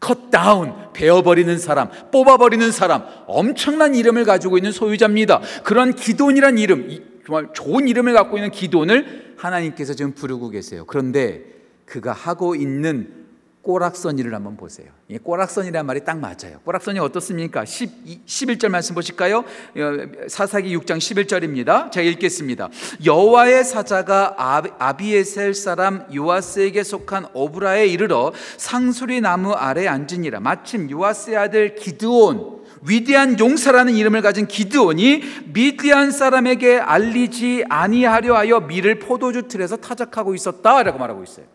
컷 0.00 0.30
다운, 0.30 0.92
베어버리는 0.92 1.58
사람, 1.58 1.90
뽑아버리는 2.10 2.70
사람, 2.72 3.06
엄청난 3.26 3.94
이름을 3.94 4.24
가지고 4.24 4.58
있는 4.58 4.70
소유자입니다. 4.70 5.40
그런 5.64 5.94
기돈이란 5.94 6.58
이름, 6.58 6.88
정말 7.26 7.48
좋은 7.54 7.88
이름을 7.88 8.12
갖고 8.12 8.36
있는 8.36 8.50
기도원을 8.50 9.34
하나님께서 9.36 9.94
지금 9.94 10.12
부르고 10.12 10.50
계세요. 10.50 10.84
그런데 10.86 11.42
그가 11.86 12.12
하고 12.12 12.54
있는 12.54 13.24
꼬락선이를 13.62 14.34
한번 14.34 14.58
보세요. 14.58 14.88
이 15.08 15.16
꼬락선이라는 15.16 15.86
말이 15.86 16.04
딱 16.04 16.18
맞아요. 16.18 16.60
꼬락선이 16.64 16.98
어떻습니까? 16.98 17.64
10, 17.64 18.26
11절 18.26 18.68
말씀 18.68 18.94
보실까요? 18.94 19.38
어, 19.38 20.26
사사기 20.28 20.76
6장 20.76 20.98
11절입니다. 20.98 21.90
제가 21.90 22.06
읽겠습니다. 22.10 22.68
여호와의 23.06 23.64
사자가 23.64 24.36
아비에셀 24.78 25.54
사람 25.54 26.06
요아스에게 26.14 26.84
속한 26.84 27.28
오브라에 27.32 27.86
이르러 27.86 28.34
상수리 28.58 29.22
나무 29.22 29.52
아래 29.52 29.86
앉으니라. 29.86 30.40
마침 30.40 30.90
요아스의 30.90 31.36
아들 31.38 31.74
기드온 31.74 32.63
위대한 32.86 33.38
용사라는 33.38 33.94
이름을 33.94 34.22
가진 34.22 34.46
기드온이 34.46 35.22
미디안 35.46 36.10
사람에게 36.10 36.78
알리지 36.78 37.64
아니하려 37.68 38.36
하여 38.36 38.60
밀을 38.60 38.98
포도주 38.98 39.48
틀에서 39.48 39.76
타작하고 39.76 40.34
있었다라고 40.34 40.98
말하고 40.98 41.24
있어요. 41.24 41.46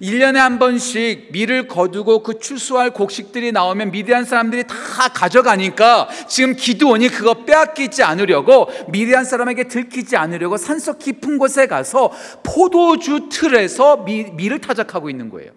1년에 0.00 0.36
한 0.36 0.58
번씩 0.58 1.32
밀을 1.32 1.66
거두고 1.66 2.22
그 2.22 2.38
추수할 2.38 2.92
곡식들이 2.92 3.50
나오면 3.50 3.90
미디안 3.90 4.24
사람들이 4.24 4.64
다 4.64 4.74
가져가니까 5.12 6.08
지금 6.28 6.54
기드온이 6.54 7.08
그거 7.08 7.44
빼앗기지 7.44 8.02
않으려고 8.04 8.68
미디안 8.88 9.24
사람에게 9.24 9.64
들키지 9.64 10.16
않으려고 10.16 10.58
산속 10.58 11.00
깊은 11.00 11.38
곳에 11.38 11.66
가서 11.66 12.12
포도주 12.44 13.28
틀에서 13.30 14.04
미, 14.04 14.24
밀을 14.24 14.60
타작하고 14.60 15.10
있는 15.10 15.28
거예요. 15.28 15.50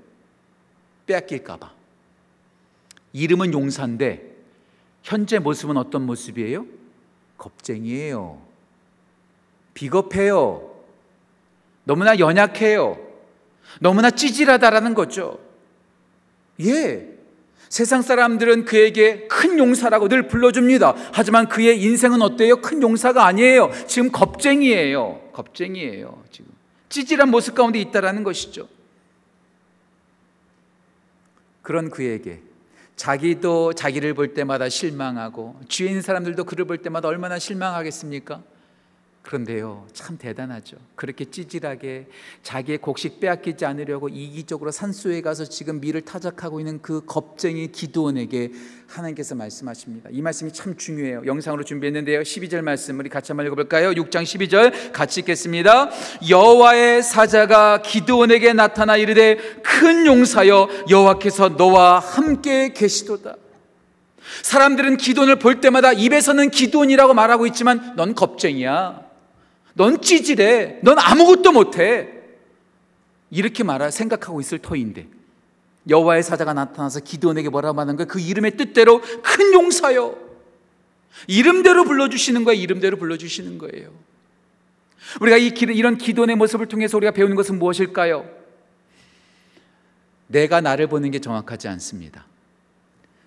빼앗길까 1.05 1.57
봐. 1.57 1.82
이름은 3.13 3.53
용사인데 3.53 4.33
현재 5.03 5.39
모습은 5.39 5.77
어떤 5.77 6.05
모습이에요? 6.05 6.65
겁쟁이에요. 7.37 8.41
비겁해요. 9.73 10.73
너무나 11.83 12.17
연약해요. 12.17 12.97
너무나 13.79 14.11
찌질하다라는 14.11 14.93
거죠. 14.93 15.39
예. 16.61 17.09
세상 17.69 18.03
사람들은 18.03 18.65
그에게 18.65 19.27
큰 19.27 19.57
용사라고 19.57 20.07
늘 20.07 20.27
불러줍니다. 20.27 20.93
하지만 21.11 21.49
그의 21.49 21.81
인생은 21.81 22.21
어때요? 22.21 22.61
큰 22.61 22.81
용사가 22.81 23.25
아니에요. 23.25 23.71
지금 23.87 24.11
겁쟁이에요. 24.11 25.31
겁쟁이에요. 25.33 26.23
지금 26.31 26.51
찌질한 26.89 27.31
모습 27.31 27.55
가운데 27.55 27.79
있다라는 27.79 28.23
것이죠. 28.23 28.69
그런 31.63 31.89
그에게 31.89 32.41
자기도 33.03 33.73
자기를 33.73 34.13
볼 34.13 34.33
때마다 34.33 34.69
실망하고 34.69 35.59
있는 35.89 36.01
사람들도 36.01 36.45
그를 36.45 36.63
볼 36.63 36.77
때마다 36.77 37.09
얼마나 37.09 37.37
실망하겠습니까? 37.37 38.41
그런데요, 39.23 39.87
참 39.93 40.17
대단하죠. 40.17 40.75
그렇게 40.95 41.23
찌질하게 41.23 42.07
자기의 42.43 42.79
곡식 42.79 43.21
빼앗기지 43.21 43.65
않으려고 43.65 44.09
이기적으로 44.09 44.69
산소에 44.69 45.21
가서 45.21 45.45
지금 45.45 45.79
밀을 45.79 46.01
타작하고 46.01 46.59
있는 46.59 46.81
그 46.81 47.05
겁쟁이 47.05 47.71
기도원에게 47.71 48.51
하나님께서 48.85 49.33
말씀하십니다. 49.35 50.09
이 50.11 50.21
말씀이 50.21 50.51
참 50.51 50.75
중요해요. 50.75 51.23
영상으로 51.25 51.63
준비했는데요. 51.63 52.19
12절 52.19 52.61
말씀 52.63 52.99
우리 52.99 53.07
같이 53.07 53.31
한번 53.31 53.45
읽어볼까요? 53.45 53.91
6장 53.91 54.23
12절 54.23 54.91
같이 54.91 55.21
읽겠습니다. 55.21 55.89
여호와의 56.29 57.01
사자가 57.01 57.81
기도원에게 57.81 58.51
나타나 58.51 58.97
이르되 58.97 59.37
큰 59.63 60.05
용사여 60.05 60.67
여호와께서 60.89 61.49
너와 61.49 61.99
함께 61.99 62.73
계시도다. 62.73 63.37
사람들은 64.41 64.97
기돈을 64.97 65.39
볼 65.39 65.61
때마다 65.61 65.93
입에서는 65.93 66.49
기돈이라고 66.49 67.13
말하고 67.13 67.47
있지만 67.47 67.95
넌 67.95 68.13
겁쟁이야. 68.15 69.02
넌 69.73 70.01
찌질해. 70.01 70.79
넌 70.83 70.97
아무것도 70.99 71.51
못해. 71.51 72.09
이렇게 73.29 73.63
말할 73.63 73.91
생각하고 73.91 74.39
있을 74.41 74.59
터인데 74.59 75.07
여호와의 75.89 76.23
사자가 76.23 76.53
나타나서 76.53 76.99
기도원에게 76.99 77.49
뭐라고 77.49 77.81
하는 77.81 77.95
거예요? 77.95 78.07
그 78.07 78.19
이름의 78.19 78.57
뜻대로 78.57 79.01
큰 79.01 79.53
용사요. 79.53 80.15
이름대로 81.27 81.83
불러주시는 81.83 82.43
거예요. 82.43 82.61
이름대로 82.61 82.97
불러주시는 82.97 83.57
거예요. 83.57 83.91
우리가 85.19 85.37
이 85.37 85.47
이런 85.75 85.97
기도원의 85.97 86.35
모습을 86.37 86.67
통해서 86.67 86.97
우리가 86.97 87.11
배우는 87.11 87.35
것은 87.35 87.59
무엇일까요? 87.59 88.29
내가 90.27 90.61
나를 90.61 90.87
보는 90.87 91.11
게 91.11 91.19
정확하지 91.19 91.67
않습니다. 91.67 92.25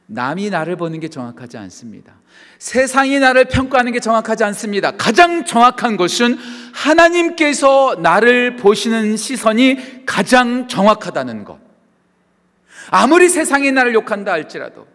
남이 0.07 0.51
나를 0.51 0.77
보는 0.77 1.01
게 1.01 1.09
정확하지 1.09 1.59
않습니다. 1.59 2.15
세상이 2.59 3.19
나를 3.19 3.47
평가하는 3.47 3.93
게 3.93 4.01
정확하지 4.01 4.45
않습니다. 4.45 4.93
가장 4.93 5.45
정확한 5.45 5.97
것은 5.97 6.39
하나님께서 6.73 7.97
나를 8.01 8.57
보시는 8.57 9.17
시선이 9.17 10.07
가장 10.07 10.69
정확하다는 10.69 11.45
것. 11.45 11.59
아무리 12.91 13.29
세상이 13.29 13.73
나를 13.73 13.95
욕한다 13.95 14.33
할지라도 14.33 14.87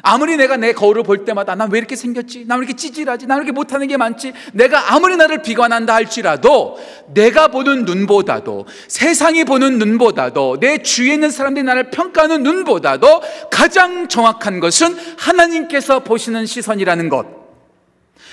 아무리 0.00 0.36
내가 0.36 0.56
내 0.56 0.72
거울을 0.72 1.02
볼 1.02 1.24
때마다 1.24 1.54
난 1.54 1.70
왜 1.70 1.78
이렇게 1.78 1.94
생겼지? 1.96 2.46
난 2.46 2.58
왜 2.58 2.64
이렇게 2.64 2.74
찌질하지? 2.76 3.26
난 3.26 3.38
왜 3.38 3.42
이렇게 3.44 3.52
못하는 3.52 3.86
게 3.86 3.96
많지? 3.96 4.32
내가 4.52 4.94
아무리 4.94 5.16
나를 5.16 5.42
비관한다 5.42 5.94
할지라도 5.94 6.78
내가 7.12 7.48
보는 7.48 7.84
눈보다도 7.84 8.66
세상이 8.88 9.44
보는 9.44 9.78
눈보다도 9.78 10.58
내 10.60 10.78
주위에 10.82 11.14
있는 11.14 11.30
사람들이 11.30 11.64
나를 11.64 11.90
평가하는 11.90 12.42
눈보다도 12.42 13.22
가장 13.50 14.08
정확한 14.08 14.60
것은 14.60 14.96
하나님께서 15.18 16.00
보시는 16.00 16.46
시선이라는 16.46 17.08
것. 17.08 17.26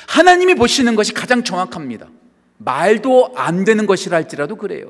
하나님이 0.08 0.56
보시는 0.56 0.96
것이 0.96 1.14
가장 1.14 1.44
정확합니다. 1.44 2.08
말도 2.58 3.34
안 3.36 3.64
되는 3.64 3.86
것이라 3.86 4.18
할지라도 4.18 4.56
그래요. 4.56 4.88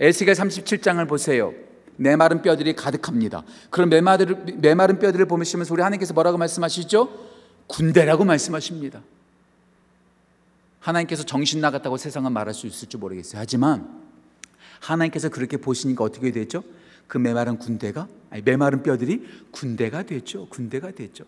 에스겔 0.00 0.34
37장을 0.34 1.06
보세요. 1.08 1.52
메마른 1.96 2.42
뼈들이 2.42 2.74
가득합니다. 2.74 3.44
그런 3.70 3.88
메마른, 3.88 4.60
메마른 4.60 4.98
뼈들을 4.98 5.26
보시면서 5.26 5.74
우리 5.74 5.82
하나님께서 5.82 6.14
뭐라고 6.14 6.38
말씀하시죠? 6.38 7.08
군대라고 7.66 8.24
말씀하십니다. 8.24 9.02
하나님께서 10.80 11.22
정신 11.22 11.60
나갔다고 11.60 11.96
세상은 11.96 12.32
말할 12.32 12.52
수 12.52 12.66
있을지 12.66 12.96
모르겠어요. 12.96 13.40
하지만 13.40 14.02
하나님께서 14.80 15.30
그렇게 15.30 15.56
보시니까 15.56 16.04
어떻게 16.04 16.30
되죠? 16.30 16.62
그 17.06 17.16
메마른 17.18 17.58
군대가 17.58 18.08
아니 18.30 18.42
메마른 18.42 18.82
뼈들이 18.82 19.26
군대가 19.50 20.02
됐죠. 20.02 20.48
군대가 20.48 20.90
됐죠. 20.90 21.24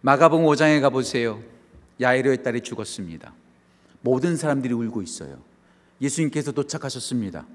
마가복음 0.00 0.44
5장에 0.46 0.80
가 0.80 0.90
보세요. 0.90 1.42
야이로의 2.00 2.42
딸이 2.42 2.62
죽었습니다. 2.62 3.32
모든 4.00 4.36
사람들이 4.36 4.72
울고 4.72 5.02
있어요. 5.02 5.38
예수님께서 6.00 6.52
도착하셨습니다. 6.52 7.46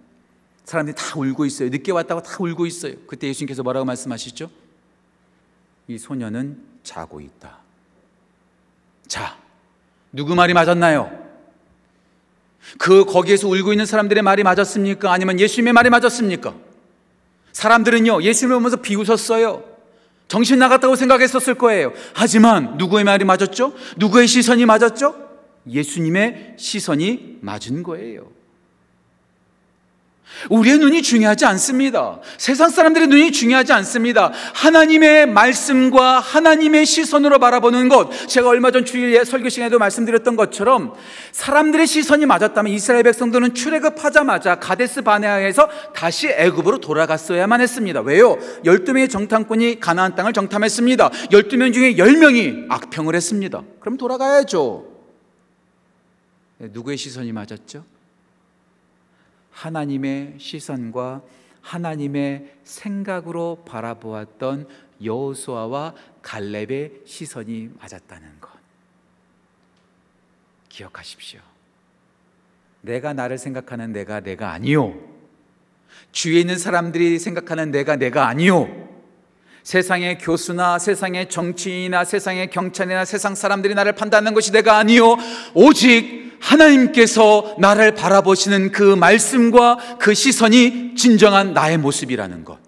사람들이 0.66 0.96
다 0.96 1.20
울고 1.20 1.46
있어요. 1.46 1.70
늦게 1.70 1.92
왔다고 1.92 2.22
다 2.22 2.38
울고 2.40 2.66
있어요. 2.66 2.96
그때 3.08 3.28
예수님께서 3.28 3.64
뭐라고 3.64 3.86
말씀하시죠? 3.86 4.50
이 5.88 5.98
소녀는 5.98 6.58
자고 6.84 7.20
있다. 7.20 7.60
자, 9.08 9.38
누구 10.12 10.36
말이 10.36 10.54
맞았나요? 10.54 11.24
그 12.78 13.06
거기에서 13.06 13.48
울고 13.48 13.74
있는 13.74 13.86
사람들의 13.86 14.24
말이 14.24 14.44
맞았습니까? 14.44 15.12
아니면 15.12 15.40
예수님의 15.40 15.74
말이 15.74 15.90
맞았습니까? 15.90 16.56
사람들은요, 17.52 18.24
예수님을 18.24 18.56
보면서 18.58 18.78
비웃었어요. 18.78 19.64
정신 20.28 20.58
나갔다고 20.60 20.96
생각했었을 20.96 21.56
거예요. 21.56 21.94
하지만 22.14 22.78
누구의 22.78 23.04
말이 23.04 23.26
맞았죠? 23.26 23.74
누구의 23.98 24.28
시선이 24.28 24.66
맞았죠? 24.66 25.16
예수님의 25.70 26.56
시선이 26.58 27.40
맞은 27.42 27.84
거예요. 27.84 28.33
우리의 30.50 30.78
눈이 30.80 31.02
중요하지 31.02 31.46
않습니다. 31.46 32.20
세상 32.38 32.70
사람들의 32.70 33.08
눈이 33.08 33.32
중요하지 33.32 33.74
않습니다. 33.74 34.32
하나님의 34.54 35.28
말씀과 35.28 36.20
하나님의 36.20 36.86
시선으로 36.86 37.40
바라보는 37.40 37.90
것. 37.90 38.10
제가 38.28 38.50
얼마 38.50 38.72
전 38.72 38.86
주일 38.86 39.24
설교 39.24 39.50
시간에도 39.50 39.80
말씀드렸던 39.80 40.36
것처럼 40.36 40.94
사람들의 41.32 41.88
시선이 41.88 42.26
맞았다면 42.26 42.72
이스라엘 42.74 43.04
백성들은 43.04 43.54
출애굽하자마자 43.54 44.56
가데스 44.56 45.02
바네아에서 45.02 45.70
다시 45.94 46.28
애굽으로 46.30 46.80
돌아갔어야만 46.80 47.62
했습니다. 47.62 48.02
왜요? 48.02 48.38
12명의 48.66 49.10
정탐꾼이 49.10 49.80
가나안 49.80 50.16
땅을 50.16 50.34
정탐했습니다. 50.34 51.10
12명 51.10 51.74
중에 51.74 51.96
10명이 51.96 52.66
악평을 52.70 53.16
했습니다. 53.16 53.64
그럼 53.80 53.98
돌아가야죠. 53.98 54.86
네, 56.58 56.70
누구의 56.72 56.98
시선이 56.98 57.32
맞았죠? 57.32 57.93
하나님의 59.54 60.36
시선과 60.38 61.22
하나님의 61.62 62.56
생각으로 62.64 63.64
바라보았던 63.66 64.68
여호수아와 65.04 65.96
갈렙의 66.22 67.02
시선이 67.06 67.70
맞았다는 67.80 68.42
것. 68.42 68.52
기억하십시오. 70.70 71.40
내가 72.82 73.14
나를 73.14 73.38
생각하는 73.38 73.94
내가 73.94 74.20
내가 74.20 74.52
아니요. 74.52 74.94
주위에 76.12 76.42
있는 76.42 76.58
사람들이 76.58 77.20
생각하는 77.20 77.72
내가 77.72 77.96
내가 77.96 78.28
아니요. 78.28 78.84
세상의 79.64 80.18
교수나 80.18 80.78
세상의 80.78 81.30
정치인이나 81.30 82.04
세상의 82.04 82.50
경찰이나 82.50 83.06
세상 83.06 83.36
사람들이 83.36 83.74
나를 83.74 83.94
판단하는 83.94 84.34
것이 84.34 84.52
내가 84.52 84.78
아니요. 84.78 85.16
오직 85.54 86.23
하나님께서 86.44 87.56
나를 87.58 87.96
바라보시는 87.96 88.72
그 88.72 88.96
말씀과 88.96 89.98
그 89.98 90.14
시선이 90.14 90.96
진정한 90.96 91.54
나의 91.54 91.78
모습이라는 91.78 92.44
것. 92.44 92.60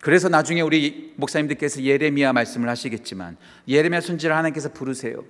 그래서 0.00 0.28
나중에 0.28 0.60
우리 0.60 1.12
목사님들께서 1.16 1.82
예레미야 1.82 2.32
말씀을 2.32 2.68
하시겠지만 2.68 3.36
예레미야 3.68 4.00
선지를 4.00 4.34
하나님께서 4.34 4.70
부르세요. 4.70 5.24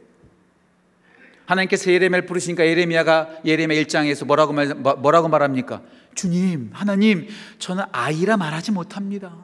하나님께서 1.46 1.90
예레미야를 1.90 2.26
부르시니까 2.26 2.64
예레미야가 2.64 3.40
예레미야 3.44 3.82
1장에서 3.82 4.24
뭐라고 4.24 4.52
말, 4.52 4.68
뭐, 4.68 4.94
뭐라고 4.94 5.28
말합니까? 5.28 5.82
주님, 6.14 6.70
하나님, 6.72 7.28
저는 7.58 7.84
아이라 7.92 8.36
말하지 8.36 8.72
못합니다. 8.72 9.34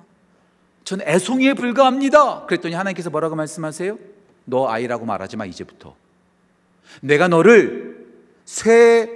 저는 0.85 1.07
애송이에 1.07 1.55
불과합니다. 1.55 2.47
그랬더니 2.47 2.75
하나님께서 2.75 3.11
뭐라고 3.11 3.35
말씀하세요? 3.37 3.99
너 4.47 4.69
아이라고 4.69 5.05
말하지 5.05 5.37
마 5.37 5.45
이제부터. 5.45 5.95
내가 7.01 7.29
너를 7.29 8.07
새 8.45 9.09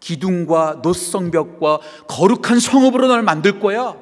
기둥과 0.00 0.80
노성벽과 0.82 1.80
거룩한 2.08 2.58
성읍으로 2.58 3.08
널 3.08 3.22
만들 3.22 3.60
거야. 3.60 3.96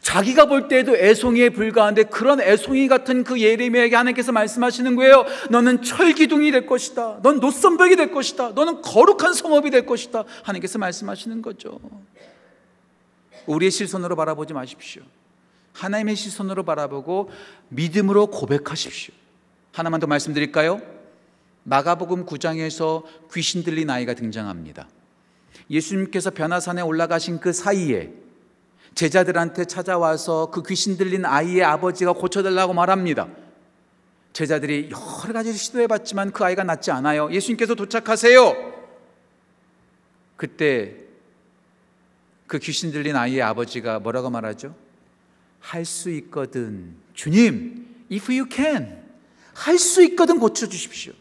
자기가 0.00 0.46
볼 0.46 0.68
때에도 0.68 0.96
애송이에 0.96 1.50
불과한데 1.50 2.04
그런 2.04 2.40
애송이 2.40 2.88
같은 2.88 3.24
그 3.24 3.40
예레미야에게 3.40 3.94
하나님께서 3.94 4.32
말씀하시는 4.32 4.96
거예요. 4.96 5.24
너는 5.50 5.82
철기둥이 5.82 6.50
될 6.50 6.66
것이다. 6.66 7.20
넌 7.22 7.40
노선벽이 7.40 7.96
될 7.96 8.10
것이다. 8.10 8.50
너는 8.50 8.82
거룩한 8.82 9.34
성읍이 9.34 9.70
될 9.70 9.86
것이다. 9.86 10.24
하나님께서 10.42 10.78
말씀하시는 10.78 11.42
거죠. 11.42 11.78
우리의 13.46 13.70
시선으로 13.70 14.16
바라보지 14.16 14.52
마십시오. 14.52 15.02
하나님의 15.72 16.16
시선으로 16.16 16.62
바라보고 16.64 17.30
믿음으로 17.68 18.28
고백하십시오. 18.28 19.14
하나만 19.72 20.00
더 20.00 20.06
말씀드릴까요? 20.06 20.93
마가복음 21.64 22.26
9장에서 22.26 23.04
귀신 23.32 23.62
들린 23.64 23.90
아이가 23.90 24.14
등장합니다. 24.14 24.88
예수님께서 25.70 26.30
변화산에 26.30 26.82
올라가신 26.82 27.40
그 27.40 27.52
사이에 27.52 28.12
제자들한테 28.94 29.64
찾아와서 29.64 30.50
그 30.50 30.62
귀신 30.62 30.96
들린 30.96 31.24
아이의 31.24 31.64
아버지가 31.64 32.12
고쳐달라고 32.12 32.74
말합니다. 32.74 33.28
제자들이 34.32 34.90
여러 34.90 35.32
가지 35.32 35.52
시도해봤지만 35.52 36.32
그 36.32 36.44
아이가 36.44 36.64
낫지 36.64 36.90
않아요. 36.90 37.32
예수님께서 37.32 37.74
도착하세요. 37.74 38.74
그때 40.36 40.96
그 42.46 42.58
귀신 42.58 42.92
들린 42.92 43.16
아이의 43.16 43.42
아버지가 43.42 44.00
뭐라고 44.00 44.30
말하죠? 44.30 44.74
할 45.60 45.84
수 45.84 46.10
있거든. 46.10 46.94
주님, 47.14 48.06
if 48.12 48.30
you 48.30 48.46
can. 48.52 49.02
할 49.54 49.78
수 49.78 50.02
있거든 50.02 50.38
고쳐주십시오. 50.38 51.14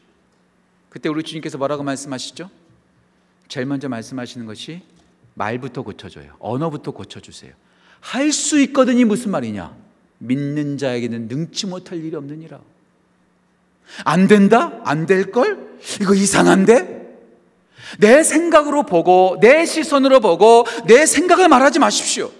그때 0.93 1.09
우리 1.09 1.23
주님께서 1.23 1.57
뭐라고 1.57 1.81
말씀하시죠? 1.81 2.51
제일 3.47 3.65
먼저 3.65 3.89
말씀하시는 3.89 4.45
것이 4.45 4.83
말부터 5.33 5.81
고쳐줘요. 5.81 6.35
언어부터 6.37 6.91
고쳐주세요. 6.91 7.51
할 7.99 8.31
수 8.31 8.59
있거든이 8.59 9.03
무슨 9.03 9.31
말이냐? 9.31 9.75
믿는 10.19 10.77
자에게는 10.77 11.29
능치 11.29 11.65
못할 11.65 11.97
일이 11.97 12.15
없느니라. 12.15 12.59
안 14.05 14.27
된다? 14.27 14.79
안 14.83 15.07
될걸? 15.07 15.79
이거 15.99 16.13
이상한데? 16.13 17.01
내 17.99 18.23
생각으로 18.23 18.83
보고, 18.83 19.37
내 19.41 19.65
시선으로 19.65 20.19
보고, 20.19 20.65
내 20.85 21.07
생각을 21.07 21.47
말하지 21.47 21.79
마십시오. 21.79 22.31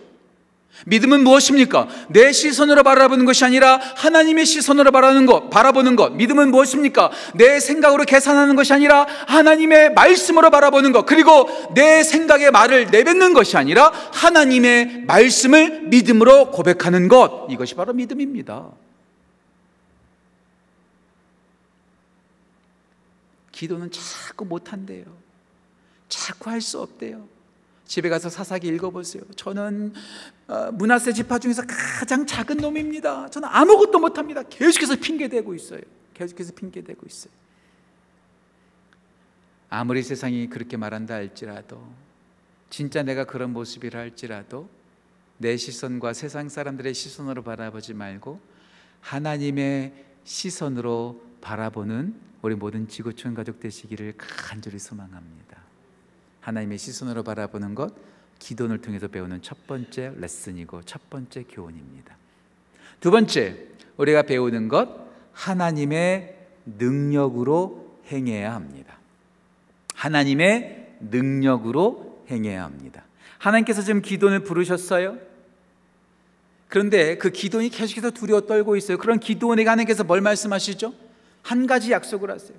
믿음은 0.85 1.23
무엇입니까? 1.23 1.87
내 2.09 2.31
시선으로 2.31 2.83
바라보는 2.83 3.25
것이 3.25 3.45
아니라 3.45 3.79
하나님의 3.95 4.45
시선으로 4.45 4.91
바라보는 4.91 5.25
것, 5.25 5.49
바라보는 5.49 5.95
것. 5.95 6.13
믿음은 6.13 6.51
무엇입니까? 6.51 7.11
내 7.35 7.59
생각으로 7.59 8.03
계산하는 8.03 8.55
것이 8.55 8.73
아니라 8.73 9.05
하나님의 9.27 9.93
말씀으로 9.93 10.49
바라보는 10.49 10.91
것. 10.91 11.05
그리고 11.05 11.47
내 11.73 12.03
생각의 12.03 12.51
말을 12.51 12.87
내뱉는 12.91 13.33
것이 13.33 13.57
아니라 13.57 13.91
하나님의 14.13 15.05
말씀을 15.07 15.83
믿음으로 15.83 16.51
고백하는 16.51 17.07
것. 17.07 17.47
이것이 17.49 17.75
바로 17.75 17.93
믿음입니다. 17.93 18.69
기도는 23.51 23.91
자꾸 23.91 24.45
못한대요. 24.45 25.05
자꾸 26.09 26.49
할 26.49 26.61
수 26.61 26.81
없대요. 26.81 27.32
집에 27.93 28.09
가서 28.09 28.27
사사기 28.27 28.69
읽어보세요. 28.69 29.21
저는 29.35 29.93
어, 30.47 30.71
문화세 30.71 31.13
지파 31.13 31.37
중에서 31.37 31.61
가장 31.99 32.25
작은 32.25 32.57
놈입니다. 32.57 33.29
저는 33.29 33.47
아무것도 33.51 33.99
못합니다. 33.99 34.41
계속해서 34.41 34.95
핑계대고 34.95 35.53
있어요. 35.53 35.81
계속해서 36.15 36.53
핑계대고 36.55 37.05
있어요. 37.05 37.31
아무리 39.69 40.01
세상이 40.01 40.47
그렇게 40.49 40.75
말한다 40.75 41.13
할지라도 41.13 41.87
진짜 42.71 43.03
내가 43.03 43.25
그런 43.25 43.53
모습이라 43.53 43.99
할지라도 43.99 44.67
내 45.37 45.55
시선과 45.55 46.13
세상 46.13 46.49
사람들의 46.49 46.95
시선으로 46.95 47.43
바라보지 47.43 47.93
말고 47.93 48.39
하나님의 49.01 49.93
시선으로 50.23 51.21
바라보는 51.41 52.15
우리 52.41 52.55
모든 52.55 52.87
지구촌 52.87 53.35
가족 53.35 53.59
되시기를 53.59 54.15
간절히 54.17 54.79
소망합니다. 54.79 55.62
하나님의 56.43 56.77
시선으로 56.77 57.23
바라보는 57.23 57.73
것 57.73 57.93
기도를 58.39 58.81
통해서 58.81 59.07
배우는 59.07 59.41
첫 59.41 59.65
번째 59.65 60.13
레슨이고 60.17 60.83
첫 60.83 61.09
번째 61.09 61.43
교훈입니다. 61.43 62.17
두 62.99 63.11
번째 63.11 63.67
우리가 63.97 64.23
배우는 64.23 64.67
것 64.67 64.89
하나님의 65.31 66.37
능력으로 66.65 67.97
행해야 68.11 68.53
합니다. 68.53 68.97
하나님의 69.95 70.97
능력으로 70.99 72.23
행해야 72.29 72.63
합니다. 72.63 73.03
하나님께서 73.37 73.81
지금 73.81 74.01
기도를 74.01 74.41
부르셨어요. 74.41 75.17
그런데 76.67 77.17
그 77.17 77.29
기도원이 77.29 77.69
계속해서 77.69 78.11
두려워 78.11 78.41
떨고 78.41 78.75
있어요. 78.75 78.97
그런 78.97 79.19
기도원에게 79.19 79.69
하나님께서 79.69 80.03
뭘 80.03 80.21
말씀하시죠? 80.21 80.93
한 81.41 81.67
가지 81.67 81.91
약속을 81.91 82.31
하세요. 82.31 82.57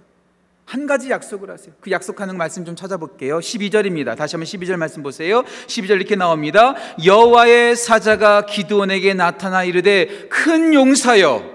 한 0.65 0.87
가지 0.87 1.11
약속을 1.11 1.51
하세요. 1.51 1.75
그 1.81 1.91
약속하는 1.91 2.37
말씀 2.37 2.65
좀 2.65 2.75
찾아볼게요. 2.75 3.39
12절입니다. 3.39 4.17
다시 4.17 4.37
한번 4.37 4.47
12절 4.47 4.77
말씀 4.77 5.03
보세요. 5.03 5.43
12절 5.67 5.91
이렇게 5.97 6.17
나옵니다. 6.17 6.75
여호와의 7.05 7.77
사자가 7.77 8.47
기드온에게 8.47 9.15
나타나 9.15 9.63
이르되 9.63 10.29
큰 10.31 10.73
용사여. 10.73 11.53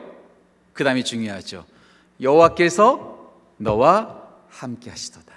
그 0.74 0.84
다음이 0.84 1.04
중요하죠. 1.04 1.65
여호와께서 2.22 3.32
너와 3.58 4.19
함께 4.50 4.89
하시도다. 4.89 5.34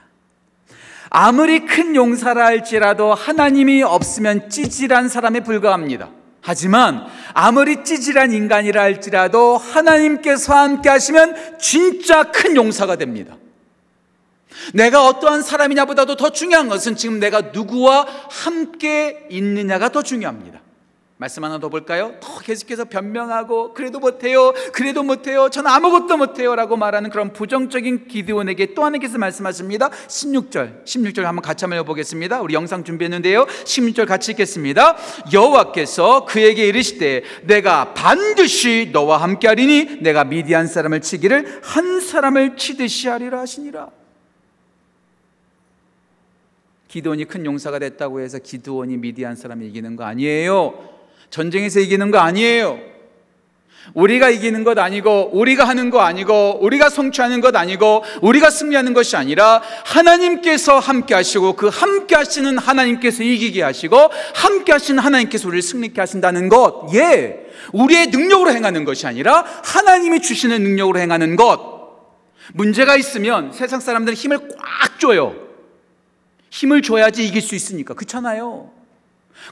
아무리 1.10 1.66
큰 1.66 1.96
용사라 1.96 2.44
할지라도 2.44 3.12
하나님이 3.12 3.82
없으면 3.82 4.48
찌질한 4.48 5.08
사람에 5.08 5.40
불과합니다. 5.40 6.10
하지만 6.40 7.06
아무리 7.34 7.84
찌질한 7.84 8.32
인간이라 8.32 8.80
할지라도 8.82 9.56
하나님께서 9.56 10.54
함께 10.54 10.88
하시면 10.88 11.58
진짜 11.58 12.24
큰 12.24 12.56
용사가 12.56 12.96
됩니다. 12.96 13.36
내가 14.74 15.06
어떠한 15.06 15.42
사람이냐보다도 15.42 16.16
더 16.16 16.30
중요한 16.30 16.68
것은 16.68 16.96
지금 16.96 17.20
내가 17.20 17.40
누구와 17.40 18.06
함께 18.28 19.26
있느냐가 19.30 19.90
더 19.90 20.02
중요합니다. 20.02 20.62
말씀 21.22 21.44
하나 21.44 21.60
더 21.60 21.68
볼까요? 21.68 22.14
더 22.20 22.40
계속해서 22.40 22.86
변명하고 22.86 23.74
그래도 23.74 24.00
못해요, 24.00 24.52
그래도 24.72 25.04
못해요, 25.04 25.48
저는 25.50 25.70
아무것도 25.70 26.16
못해요라고 26.16 26.76
말하는 26.76 27.10
그런 27.10 27.32
부정적인 27.32 28.08
기드온에게 28.08 28.74
또 28.74 28.84
하나님께서 28.84 29.18
말씀하십니다. 29.18 29.88
16절, 30.08 30.84
16절 30.84 31.22
한번 31.22 31.42
같이 31.42 31.64
한번 31.64 31.78
읽어보겠습니다. 31.78 32.40
우리 32.40 32.54
영상 32.54 32.82
준비했는데요. 32.82 33.46
16절 33.46 34.08
같이 34.08 34.32
읽겠습니다. 34.32 34.96
여호와께서 35.32 36.24
그에게 36.24 36.66
이르시되 36.66 37.22
내가 37.44 37.94
반드시 37.94 38.90
너와 38.92 39.18
함께하리니 39.18 39.98
내가 40.00 40.24
미디안 40.24 40.66
사람을 40.66 41.02
치기를 41.02 41.60
한 41.62 42.00
사람을 42.00 42.56
치듯이 42.56 43.06
하리라 43.06 43.38
하시니라. 43.38 44.01
기드온이 46.92 47.24
큰 47.24 47.46
용사가 47.46 47.78
됐다고 47.78 48.20
해서 48.20 48.38
기드온이 48.38 48.98
미디안 48.98 49.34
사람을 49.34 49.64
이기는 49.64 49.96
거 49.96 50.04
아니에요. 50.04 50.74
전쟁에서 51.30 51.80
이기는 51.80 52.10
거 52.10 52.18
아니에요. 52.18 52.78
우리가 53.94 54.28
이기는 54.28 54.62
것 54.62 54.78
아니고, 54.78 55.30
우리가 55.32 55.64
하는 55.64 55.88
거 55.88 56.02
아니고, 56.02 56.58
우리가 56.60 56.90
성취하는 56.90 57.40
것 57.40 57.56
아니고, 57.56 58.04
우리가 58.20 58.50
승리하는 58.50 58.92
것이 58.92 59.16
아니라 59.16 59.62
하나님께서 59.86 60.78
함께 60.78 61.14
하시고, 61.14 61.54
그 61.54 61.68
함께 61.68 62.14
하시는 62.14 62.58
하나님께서 62.58 63.22
이기게 63.22 63.62
하시고, 63.62 63.96
함께 64.34 64.72
하시는 64.72 65.02
하나님께서 65.02 65.48
우리를 65.48 65.62
승리케 65.62 65.98
하신다는 65.98 66.50
것. 66.50 66.88
예. 66.94 67.46
우리의 67.72 68.08
능력으로 68.08 68.50
행하는 68.50 68.84
것이 68.84 69.06
아니라 69.06 69.46
하나님이 69.64 70.20
주시는 70.20 70.62
능력으로 70.62 71.00
행하는 71.00 71.36
것. 71.36 71.72
문제가 72.52 72.96
있으면 72.96 73.50
세상 73.54 73.80
사람들은 73.80 74.14
힘을 74.14 74.38
꽉 74.58 75.00
줘요. 75.00 75.51
힘을 76.52 76.82
줘야지 76.82 77.26
이길 77.26 77.40
수 77.40 77.54
있으니까. 77.54 77.94
그렇잖아요. 77.94 78.70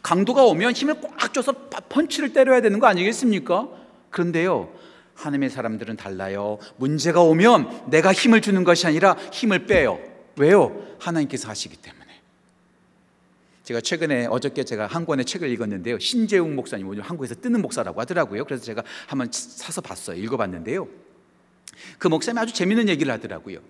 강도가 0.02 0.44
오면 0.44 0.72
힘을 0.72 1.00
꽉 1.00 1.32
줘서 1.32 1.52
펀치를 1.88 2.34
때려야 2.34 2.60
되는 2.60 2.78
거 2.78 2.86
아니겠습니까? 2.86 3.68
그런데요. 4.10 4.70
하나님의 5.14 5.48
사람들은 5.48 5.96
달라요. 5.96 6.58
문제가 6.76 7.22
오면 7.22 7.90
내가 7.90 8.12
힘을 8.12 8.42
주는 8.42 8.62
것이 8.64 8.86
아니라 8.86 9.16
힘을 9.32 9.66
빼요. 9.66 9.98
왜요? 10.36 10.86
하나님께서 10.98 11.48
하시기 11.48 11.76
때문에. 11.78 12.00
제가 13.64 13.80
최근에 13.80 14.26
어저께 14.26 14.64
제가 14.64 14.86
한 14.86 15.06
권의 15.06 15.24
책을 15.24 15.48
읽었는데요. 15.48 15.98
신재웅 15.98 16.54
목사님 16.54 16.86
오늘 16.86 17.02
한국에서 17.02 17.34
뜨는 17.34 17.62
목사라고 17.62 17.98
하더라고요. 18.02 18.44
그래서 18.44 18.62
제가 18.62 18.82
한번 19.06 19.30
사서 19.32 19.80
봤어요. 19.80 20.22
읽어봤는데요. 20.22 20.86
그 21.98 22.08
목사님이 22.08 22.42
아주 22.42 22.52
재밌는 22.52 22.90
얘기를 22.90 23.10
하더라고요. 23.10 23.60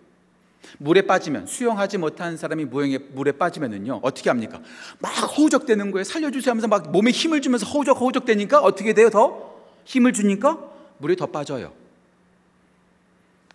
물에 0.78 1.02
빠지면 1.02 1.46
수영하지 1.46 1.98
못한 1.98 2.36
사람이 2.36 2.66
무용에 2.66 2.98
물에 2.98 3.32
빠지면은요 3.32 4.00
어떻게 4.02 4.30
합니까? 4.30 4.60
막 4.98 5.10
허우적대는 5.10 5.90
거예요. 5.90 6.04
살려주세요 6.04 6.50
하면서 6.52 6.68
막 6.68 6.90
몸에 6.90 7.10
힘을 7.10 7.42
주면서 7.42 7.66
허우적 7.66 8.00
허우적대니까 8.00 8.60
어떻게 8.60 8.92
돼요? 8.92 9.10
더 9.10 9.60
힘을 9.84 10.12
주니까 10.12 10.58
물에 10.98 11.16
더 11.16 11.26
빠져요. 11.26 11.72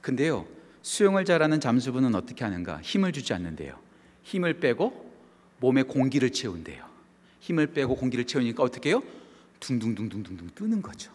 근데요 0.02 0.46
수영을 0.82 1.26
잘하는 1.26 1.60
잠수부는 1.60 2.14
어떻게 2.16 2.44
하는가? 2.44 2.80
힘을 2.82 3.12
주지 3.12 3.34
않는데요. 3.34 3.76
힘을 4.24 4.60
빼고 4.60 5.12
몸에 5.60 5.84
공기를 5.84 6.32
채운대요. 6.32 6.86
힘을 7.40 7.68
빼고 7.68 7.96
공기를 7.96 8.26
채우니까 8.26 8.64
어떻게 8.64 8.90
해요? 8.90 9.04
둥둥둥둥둥둥 9.60 10.50
뜨는 10.54 10.82
거죠. 10.82 11.12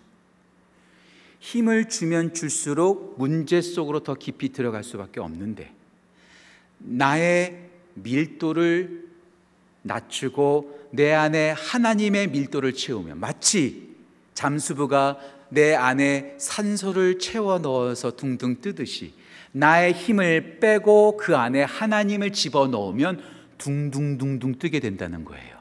힘을 1.40 1.88
주면 1.88 2.34
줄수록 2.34 3.16
문제 3.18 3.60
속으로 3.60 4.00
더 4.00 4.14
깊이 4.14 4.50
들어갈 4.52 4.84
수밖에 4.84 5.20
없는데 5.20 5.72
나의 6.80 7.70
밀도를 7.94 9.08
낮추고 9.82 10.88
내 10.92 11.12
안에 11.12 11.50
하나님의 11.50 12.28
밀도를 12.28 12.74
채우면 12.74 13.20
마치 13.20 13.94
잠수부가 14.34 15.18
내 15.50 15.74
안에 15.74 16.36
산소를 16.38 17.18
채워 17.18 17.58
넣어서 17.58 18.16
둥둥 18.16 18.60
뜨듯이 18.60 19.12
나의 19.52 19.92
힘을 19.92 20.58
빼고 20.60 21.16
그 21.16 21.36
안에 21.36 21.62
하나님을 21.62 22.32
집어 22.32 22.68
넣으면 22.68 23.20
둥둥둥둥 23.58 24.58
뜨게 24.58 24.80
된다는 24.80 25.24
거예요. 25.24 25.60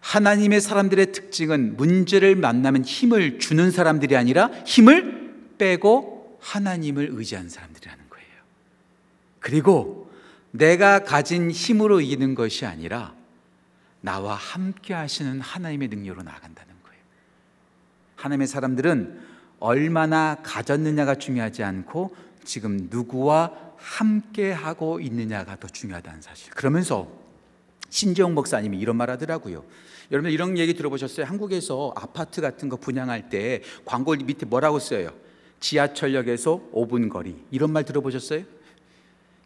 하나님의 0.00 0.60
사람들의 0.60 1.12
특징은 1.12 1.76
문제를 1.76 2.36
만나면 2.36 2.84
힘을 2.84 3.38
주는 3.38 3.70
사람들이 3.70 4.16
아니라 4.16 4.50
힘을 4.66 5.56
빼고 5.58 6.38
하나님을 6.40 7.10
의지하는 7.12 7.48
사람들이라는 7.48 8.04
거예요. 8.08 8.26
그리고 9.38 10.11
내가 10.52 11.00
가진 11.00 11.50
힘으로 11.50 12.00
이기는 12.00 12.34
것이 12.34 12.64
아니라 12.66 13.14
나와 14.00 14.34
함께 14.34 14.94
하시는 14.94 15.40
하나님의 15.40 15.88
능력으로 15.88 16.22
나아간다는 16.22 16.74
거예요. 16.84 17.02
하나님의 18.16 18.46
사람들은 18.46 19.20
얼마나 19.58 20.36
가졌느냐가 20.42 21.14
중요하지 21.16 21.62
않고 21.62 22.14
지금 22.44 22.88
누구와 22.90 23.52
함께 23.76 24.52
하고 24.52 25.00
있느냐가 25.00 25.56
더 25.58 25.68
중요하다는 25.68 26.22
사실. 26.22 26.52
그러면서 26.52 27.08
신재용 27.88 28.34
목사님이 28.34 28.78
이런 28.78 28.96
말 28.96 29.10
하더라고요. 29.10 29.64
여러분 30.10 30.30
이런 30.30 30.58
얘기 30.58 30.74
들어보셨어요? 30.74 31.26
한국에서 31.26 31.92
아파트 31.96 32.40
같은 32.40 32.68
거 32.68 32.76
분양할 32.76 33.28
때 33.28 33.62
광고 33.84 34.14
밑에 34.14 34.46
뭐라고 34.46 34.78
써요? 34.78 35.10
지하철역에서 35.60 36.70
5분 36.72 37.08
거리. 37.08 37.36
이런 37.50 37.70
말 37.72 37.84
들어보셨어요? 37.84 38.44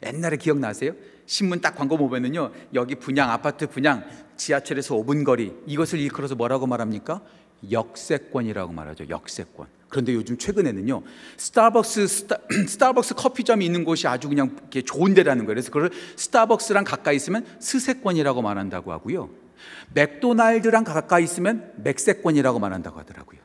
옛날에 0.04 0.36
기억나세요? 0.36 0.92
신문 1.26 1.60
딱 1.60 1.74
광고 1.74 1.96
보면은요, 1.96 2.52
여기 2.74 2.94
분양, 2.94 3.30
아파트 3.30 3.66
분양, 3.66 4.04
지하철에서 4.36 4.94
5분 4.96 5.24
거리. 5.24 5.52
이것을 5.66 5.98
일컬어서 5.98 6.34
뭐라고 6.34 6.66
말합니까? 6.66 7.22
역세권이라고 7.70 8.72
말하죠. 8.72 9.08
역세권. 9.08 9.66
그런데 9.88 10.14
요즘 10.14 10.36
최근에는요, 10.36 11.02
스타벅스, 11.36 12.06
스타, 12.06 12.36
스타벅스 12.68 13.14
커피점이 13.14 13.64
있는 13.64 13.84
곳이 13.84 14.06
아주 14.06 14.28
그냥 14.28 14.56
좋은 14.84 15.14
데라는 15.14 15.46
거예요. 15.46 15.54
그래서 15.54 15.70
그걸 15.70 15.90
스타벅스랑 16.16 16.84
가까이 16.84 17.16
있으면 17.16 17.46
스세권이라고 17.60 18.42
말한다고 18.42 18.92
하고요. 18.92 19.30
맥도날드랑 19.94 20.84
가까이 20.84 21.24
있으면 21.24 21.72
맥세권이라고 21.76 22.58
말한다고 22.58 22.98
하더라고요. 23.00 23.40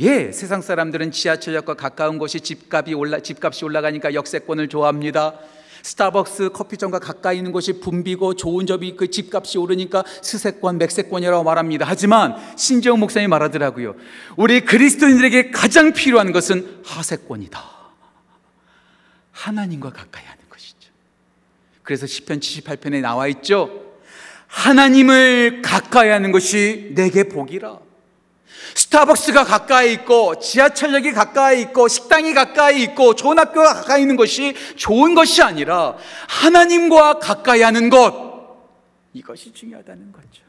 예, 0.00 0.30
세상 0.30 0.62
사람들은 0.62 1.10
지하철역과 1.10 1.74
가까운 1.74 2.18
곳이 2.18 2.40
집값이 2.40 2.94
올라 2.94 3.18
집값이 3.18 3.64
올라가니까 3.64 4.14
역세권을 4.14 4.68
좋아합니다. 4.68 5.34
스타벅스 5.88 6.50
커피점과 6.50 6.98
가까이 6.98 7.38
있는 7.38 7.50
곳이 7.50 7.80
붐비고 7.80 8.34
좋은 8.34 8.66
점이 8.66 8.94
그 8.94 9.10
집값이 9.10 9.56
오르니까 9.56 10.04
스세권, 10.22 10.76
맥세권이라고 10.76 11.42
말합니다. 11.44 11.86
하지만 11.88 12.36
신재용 12.56 13.00
목사님이 13.00 13.28
말하더라고요. 13.28 13.94
우리 14.36 14.60
그리스도인들에게 14.60 15.50
가장 15.50 15.94
필요한 15.94 16.32
것은 16.32 16.82
하세권이다. 16.84 17.78
하나님과 19.32 19.90
가까이 19.90 20.24
하는 20.26 20.42
것이죠. 20.50 20.90
그래서 21.82 22.06
시편 22.06 22.40
78편에 22.40 23.00
나와 23.00 23.26
있죠. 23.28 23.70
하나님을 24.46 25.62
가까이 25.62 26.10
하는 26.10 26.32
것이 26.32 26.92
내게 26.96 27.24
복이라. 27.24 27.78
스타벅스가 28.74 29.44
가까이 29.44 29.92
있고 29.94 30.38
지하철역이 30.38 31.12
가까이 31.12 31.62
있고 31.62 31.88
식당이 31.88 32.34
가까이 32.34 32.82
있고 32.82 33.14
좋은 33.14 33.38
학교가 33.38 33.74
가까이 33.74 34.02
있는 34.02 34.16
것이 34.16 34.54
좋은 34.76 35.14
것이 35.14 35.42
아니라 35.42 35.96
하나님과 36.28 37.18
가까이 37.18 37.62
하는 37.62 37.90
것 37.90 38.28
이것이 39.12 39.52
중요하다는 39.52 40.12
거죠. 40.12 40.47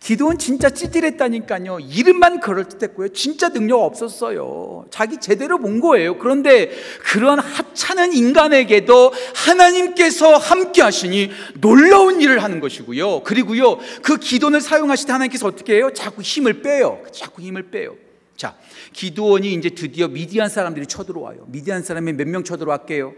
기도는 0.00 0.38
진짜 0.38 0.70
찌질했다니까요. 0.70 1.80
이름만 1.80 2.40
그럴듯했고요. 2.40 3.08
진짜 3.08 3.48
능력 3.48 3.80
없었어요. 3.80 4.86
자기 4.90 5.18
제대로 5.18 5.58
본 5.58 5.80
거예요. 5.80 6.18
그런데 6.18 6.70
그런 7.02 7.38
하찮은 7.38 8.12
인간에게도 8.12 9.12
하나님께서 9.34 10.36
함께 10.36 10.82
하시니 10.82 11.30
놀라운 11.60 12.20
일을 12.20 12.42
하는 12.42 12.60
것이고요. 12.60 13.22
그리고요. 13.22 13.78
그 14.02 14.18
기도를 14.18 14.60
사용하실 14.60 15.06
때 15.06 15.12
하나님께서 15.12 15.46
어떻게 15.46 15.76
해요? 15.76 15.90
자꾸 15.94 16.22
힘을 16.22 16.62
빼요. 16.62 17.02
자꾸 17.12 17.42
힘을 17.42 17.70
빼요. 17.70 17.96
자, 18.36 18.56
기도원이 18.92 19.54
이제 19.54 19.70
드디어 19.70 20.08
미디안 20.08 20.48
사람들이 20.48 20.86
쳐들어와요. 20.86 21.46
미디안 21.48 21.82
사람이 21.82 22.12
몇 22.14 22.26
명 22.28 22.44
쳐들어왔게요? 22.44 23.14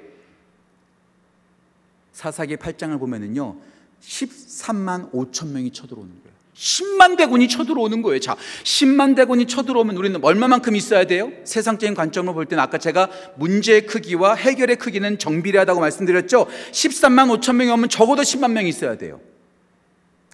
사사기 2.12 2.56
8장을 2.56 2.98
보면은요. 2.98 3.56
13만 4.02 5.10
5천 5.12 5.48
명이 5.48 5.70
쳐들어오는 5.72 6.10
거예요. 6.10 6.25
10만 6.56 7.16
대군이 7.18 7.48
쳐들어오는 7.48 8.00
거예요. 8.02 8.18
자, 8.18 8.34
10만 8.64 9.14
대군이 9.14 9.46
쳐들어오면 9.46 9.96
우리는 9.96 10.18
얼마만큼 10.24 10.74
있어야 10.74 11.04
돼요? 11.04 11.30
세상적인 11.44 11.94
관점으로 11.94 12.32
볼 12.34 12.46
때는 12.46 12.62
아까 12.62 12.78
제가 12.78 13.10
문제의 13.36 13.86
크기와 13.86 14.34
해결의 14.34 14.76
크기는 14.76 15.18
정비례하다고 15.18 15.80
말씀드렸죠. 15.80 16.46
13만 16.72 17.40
5천 17.40 17.56
명이 17.56 17.70
오면 17.72 17.88
적어도 17.90 18.22
10만 18.22 18.52
명이 18.52 18.68
있어야 18.70 18.96
돼요. 18.96 19.20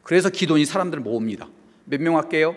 그래서 0.05 0.31
기돈이 0.31 0.65
사람들을 0.65 1.03
모읍니다. 1.03 1.49
몇 1.87 2.01
명 2.01 2.17
할게요? 2.17 2.55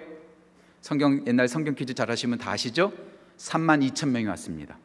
성경 0.82 1.24
옛날 1.26 1.48
성경 1.48 1.74
퀴즈 1.74 1.96
잘 1.96 2.12
하시면 2.12 2.38
다 2.38 2.52
아시죠? 2.52 2.94
3만 3.40 3.82
2천 3.92 4.10
명이 4.10 4.26
왔습니다. 4.28 4.78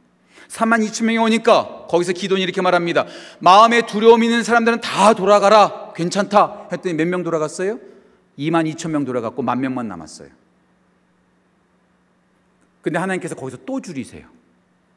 3만 0.49 0.83
2천 0.89 1.05
명이 1.05 1.19
오니까 1.19 1.85
거기서 1.91 2.13
기돈이 2.15 2.41
이렇게 2.43 2.63
말합니다. 2.63 3.05
마음에 3.41 3.85
두려움 3.85 4.25
있는 4.25 4.43
사람들은 4.43 4.81
다 4.81 5.13
돌아가라. 5.13 5.93
괜찮다. 5.95 6.69
했더니 6.73 6.95
몇 6.95 7.07
명 7.07 7.23
돌아갔어요? 7.23 7.79
2만 8.41 8.73
2천 8.75 8.91
명 8.91 9.05
돌아갔고 9.05 9.43
만 9.43 9.61
명만 9.61 9.87
남았어요. 9.87 10.31
근데 12.81 12.99
하나님께서 12.99 13.35
거기서 13.35 13.59
또 13.67 13.81
줄이세요. 13.81 14.27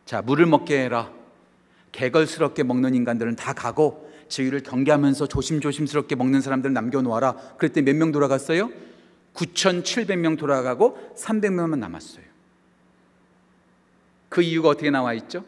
자, 0.06 0.22
물을 0.22 0.46
먹게 0.46 0.84
해라. 0.84 1.12
개걸스럽게 1.92 2.64
먹는 2.64 2.96
인간들은 2.96 3.36
다 3.36 3.54
가고 3.54 4.10
저희를 4.30 4.64
경계하면서 4.64 5.28
조심조심스럽게 5.28 6.16
먹는 6.16 6.42
사람들 6.42 6.72
남겨놓아라. 6.74 7.34
그랬더니 7.58 7.86
몇명 7.86 8.12
돌아갔어요? 8.12 8.72
9,700명 9.34 10.38
돌아가고 10.38 11.14
300명만 11.18 11.78
남았어요. 11.80 12.24
그 14.30 14.42
이유가 14.42 14.70
어떻게 14.70 14.90
나와 14.90 15.14
있죠? 15.14 15.44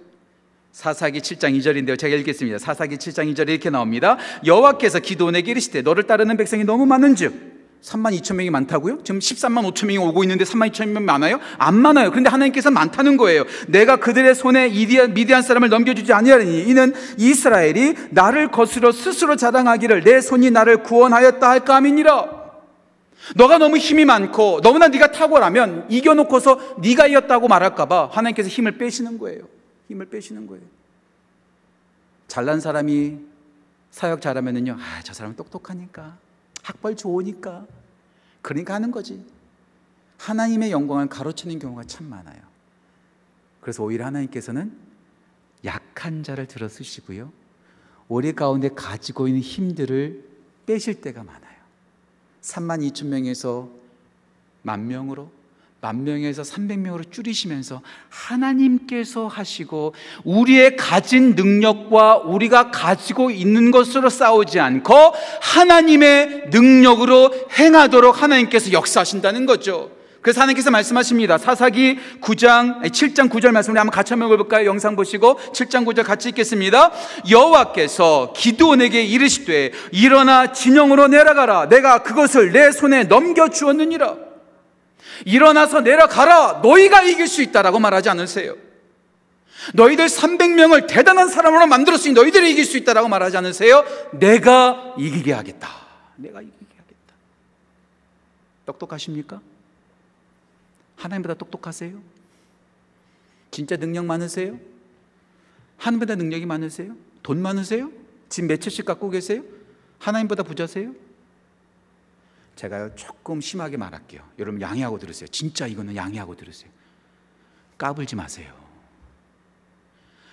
사사기 0.71 1.21
7장 1.21 1.57
2절인데요. 1.57 1.97
제가 1.97 2.15
읽겠습니다. 2.17 2.59
사사기 2.59 2.97
7장 2.97 3.33
2절에 3.33 3.49
이렇게 3.49 3.69
나옵니다. 3.69 4.17
여호와께서 4.45 4.99
기도원에게 4.99 5.51
이르시되 5.51 5.81
너를 5.81 6.03
따르는 6.03 6.35
백성이 6.35 6.65
너무 6.65 6.85
많은즉 6.85 7.54
3만 7.85 8.19
2천 8.19 8.35
명이 8.35 8.49
많다고요? 8.49 9.03
지금 9.03 9.19
13만 9.19 9.71
5천 9.71 9.85
명이 9.85 9.99
오고 9.99 10.23
있는데 10.23 10.43
3만 10.43 10.71
2천 10.71 10.87
명 10.87 11.05
많아요? 11.05 11.39
안 11.59 11.75
많아요. 11.75 12.09
그런데 12.09 12.31
하나님께서 12.31 12.71
많다는 12.71 13.15
거예요. 13.15 13.43
내가 13.67 13.97
그들의 13.97 14.33
손에 14.33 14.67
이디안, 14.67 15.13
미디안 15.13 15.43
사람을 15.43 15.69
넘겨주지 15.69 16.11
아니하리니 16.11 16.63
이는 16.63 16.93
이스라엘이 17.17 17.95
나를 18.09 18.49
거스러 18.49 18.91
스스로 18.91 19.35
자랑하기를 19.35 20.03
내 20.03 20.19
손이 20.19 20.49
나를 20.49 20.81
구원하였다 20.81 21.47
할까 21.47 21.75
함이니라. 21.75 22.45
너가 23.35 23.59
너무 23.59 23.77
힘이 23.77 24.05
많고 24.05 24.61
너무나 24.61 24.87
네가 24.87 25.11
탁월하면 25.11 25.85
이겨놓고서 25.89 26.77
네가 26.79 27.07
이겼다고 27.07 27.47
말할까 27.47 27.85
봐 27.85 28.09
하나님께서 28.11 28.49
힘을 28.49 28.77
빼시는 28.77 29.19
거예요. 29.19 29.41
힘을 29.89 30.07
빼시는 30.07 30.47
거예요. 30.47 30.63
잘난 32.27 32.59
사람이 32.59 33.17
사역 33.91 34.21
잘하면은요, 34.21 34.77
아, 34.79 35.01
저 35.03 35.13
사람은 35.13 35.35
똑똑하니까. 35.35 36.24
학벌 36.65 36.95
좋으니까. 36.95 37.67
그러니까 38.41 38.73
하는 38.73 38.89
거지. 38.89 39.23
하나님의 40.17 40.71
영광을 40.71 41.07
가로채는 41.07 41.59
경우가 41.59 41.83
참 41.83 42.09
많아요. 42.09 42.41
그래서 43.61 43.83
오히려 43.83 44.05
하나님께서는 44.05 44.75
약한 45.63 46.23
자를 46.23 46.47
들어 46.47 46.67
쓰시고요. 46.67 47.31
우리 48.07 48.33
가운데 48.33 48.69
가지고 48.69 49.27
있는 49.27 49.41
힘들을 49.41 50.27
빼실 50.65 51.01
때가 51.01 51.23
많아요. 51.23 51.55
3만 52.41 52.87
2천 52.91 53.07
명에서 53.07 53.69
만 54.63 54.87
명으로 54.87 55.29
만 55.85 56.03
명에서 56.03 56.41
300명으로 56.41 57.11
줄이시면서 57.11 57.79
하나님께서 58.09 59.27
하시고 59.27 59.93
우리의 60.23 60.77
가진 60.77 61.35
능력과 61.35 62.17
우리가 62.17 62.71
가지고 62.71 63.29
있는 63.29 63.69
것으로 63.69 64.09
싸우지 64.09 64.59
않고 64.59 64.95
하나님의 65.41 66.45
능력으로 66.49 67.31
행하도록 67.59 68.19
하나님께서 68.19 68.71
역사하신다는 68.71 69.45
거죠. 69.45 69.91
그래서 70.21 70.41
하나님께서 70.41 70.71
말씀하십니다. 70.71 71.37
사사기 71.37 71.99
9장, 72.19 72.81
7장 72.81 73.29
9절 73.29 73.51
말씀을 73.51 73.79
한번 73.79 73.91
같이 73.91 74.13
한번 74.13 74.29
읽어볼까요? 74.29 74.65
영상 74.65 74.95
보시고 74.95 75.37
7장 75.53 75.85
9절 75.85 76.03
같이 76.03 76.29
읽겠습니다. 76.29 76.91
여호와께서 77.29 78.33
기드온에게 78.35 79.03
이르시되 79.03 79.71
일어나 79.91 80.51
진영으로 80.51 81.09
내려가라. 81.09 81.69
내가 81.69 82.01
그것을 82.01 82.53
내 82.53 82.71
손에 82.71 83.03
넘겨 83.03 83.49
주었느니라. 83.49 84.25
일어나서 85.25 85.81
내려가라. 85.81 86.59
너희가 86.63 87.03
이길 87.03 87.27
수 87.27 87.41
있다라고 87.41 87.79
말하지 87.79 88.09
않으세요. 88.09 88.55
너희들 89.73 90.05
300명을 90.07 90.87
대단한 90.87 91.29
사람으로 91.29 91.65
만들었으니 91.67 92.13
너희들이 92.13 92.51
이길 92.51 92.65
수 92.65 92.77
있다라고 92.77 93.07
말하지 93.07 93.37
않으세요. 93.37 93.83
내가 94.13 94.93
이기게 94.97 95.31
하겠다. 95.31 95.69
내가 96.17 96.41
이기게 96.41 96.65
하겠다. 96.77 97.13
똑똑하십니까? 98.65 99.39
하나님보다 100.97 101.33
똑똑하세요? 101.35 101.97
진짜 103.51 103.77
능력 103.77 104.05
많으세요? 104.05 104.59
하나님보다 105.77 106.15
능력이 106.15 106.45
많으세요? 106.45 106.93
돈 107.23 107.41
많으세요? 107.41 107.89
집 108.29 108.43
몇 108.43 108.59
채씩 108.59 108.85
갖고 108.85 109.09
계세요? 109.09 109.43
하나님보다 109.99 110.43
부자세요? 110.43 110.91
제가 112.55 112.95
조금 112.95 113.41
심하게 113.41 113.77
말할게요. 113.77 114.21
여러분 114.39 114.61
양해하고 114.61 114.97
들으세요. 114.97 115.27
진짜 115.27 115.67
이거는 115.67 115.95
양해하고 115.95 116.35
들으세요. 116.35 116.69
까불지 117.77 118.15
마세요. 118.15 118.53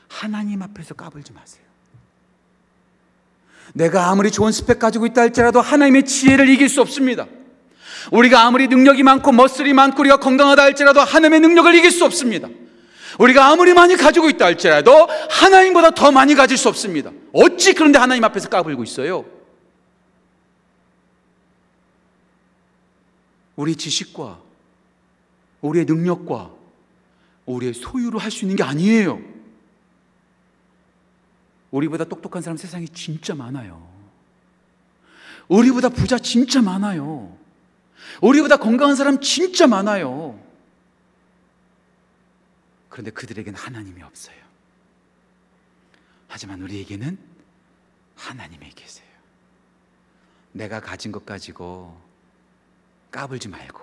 하나님 0.09 0.63
앞에서 0.63 0.95
까불지 0.95 1.33
마세요. 1.33 1.65
내가 3.75 4.11
아무리 4.11 4.31
좋은 4.31 4.53
스펙 4.53 4.79
가지고 4.79 5.07
있다 5.07 5.23
할지라도 5.23 5.61
하나님의 5.61 6.05
지혜를 6.05 6.49
이길 6.49 6.69
수 6.69 6.81
없습니다. 6.81 7.27
우리가 8.11 8.43
아무리 8.43 8.69
능력이 8.69 9.03
많고 9.03 9.33
멋슬이 9.33 9.73
많고 9.73 10.01
우리가 10.01 10.19
건강하다 10.19 10.63
할지라도 10.63 11.01
하나님의 11.01 11.41
능력을 11.41 11.75
이길 11.75 11.91
수 11.91 12.05
없습니다. 12.05 12.49
우리가 13.19 13.49
아무리 13.49 13.75
많이 13.75 13.97
가지고 13.97 14.29
있다 14.29 14.47
할지라도 14.47 15.09
하나님보다 15.31 15.91
더 15.91 16.13
많이 16.13 16.35
가질 16.35 16.57
수 16.57 16.69
없습니다. 16.69 17.11
어찌 17.33 17.75
그런데 17.75 17.99
하나님 17.99 18.25
앞에서 18.25 18.49
까불고 18.49 18.83
있어요? 18.85 19.25
우리 23.57 23.77
지식과 23.77 24.41
우리의 25.61 25.85
능력과 25.85 26.53
우리의 27.47 27.75
소유로 27.75 28.19
할 28.19 28.31
수 28.31 28.45
있는 28.45 28.57
게 28.57 28.63
아니에요. 28.63 29.21
우리보다 31.71 32.05
똑똑한 32.05 32.43
사람 32.43 32.57
세상에 32.57 32.87
진짜 32.87 33.35
많아요. 33.35 33.91
우리보다 35.49 35.89
부자 35.89 36.19
진짜 36.19 36.63
많아요. 36.63 37.37
우리보다 38.21 38.57
건강한 38.59 38.95
사람 38.97 39.21
진짜 39.21 39.67
많아요. 39.67 40.41
그런데 42.89 43.11
그들에게는 43.11 43.59
하나님이 43.59 44.03
없어요. 44.03 44.37
하지만 46.29 46.61
우리에게는 46.63 47.19
하나님이 48.17 48.71
계세요. 48.71 49.07
내가 50.53 50.81
가진 50.81 51.11
것 51.11 51.25
가지고 51.25 51.99
까불지 53.13 53.49
말고 53.49 53.81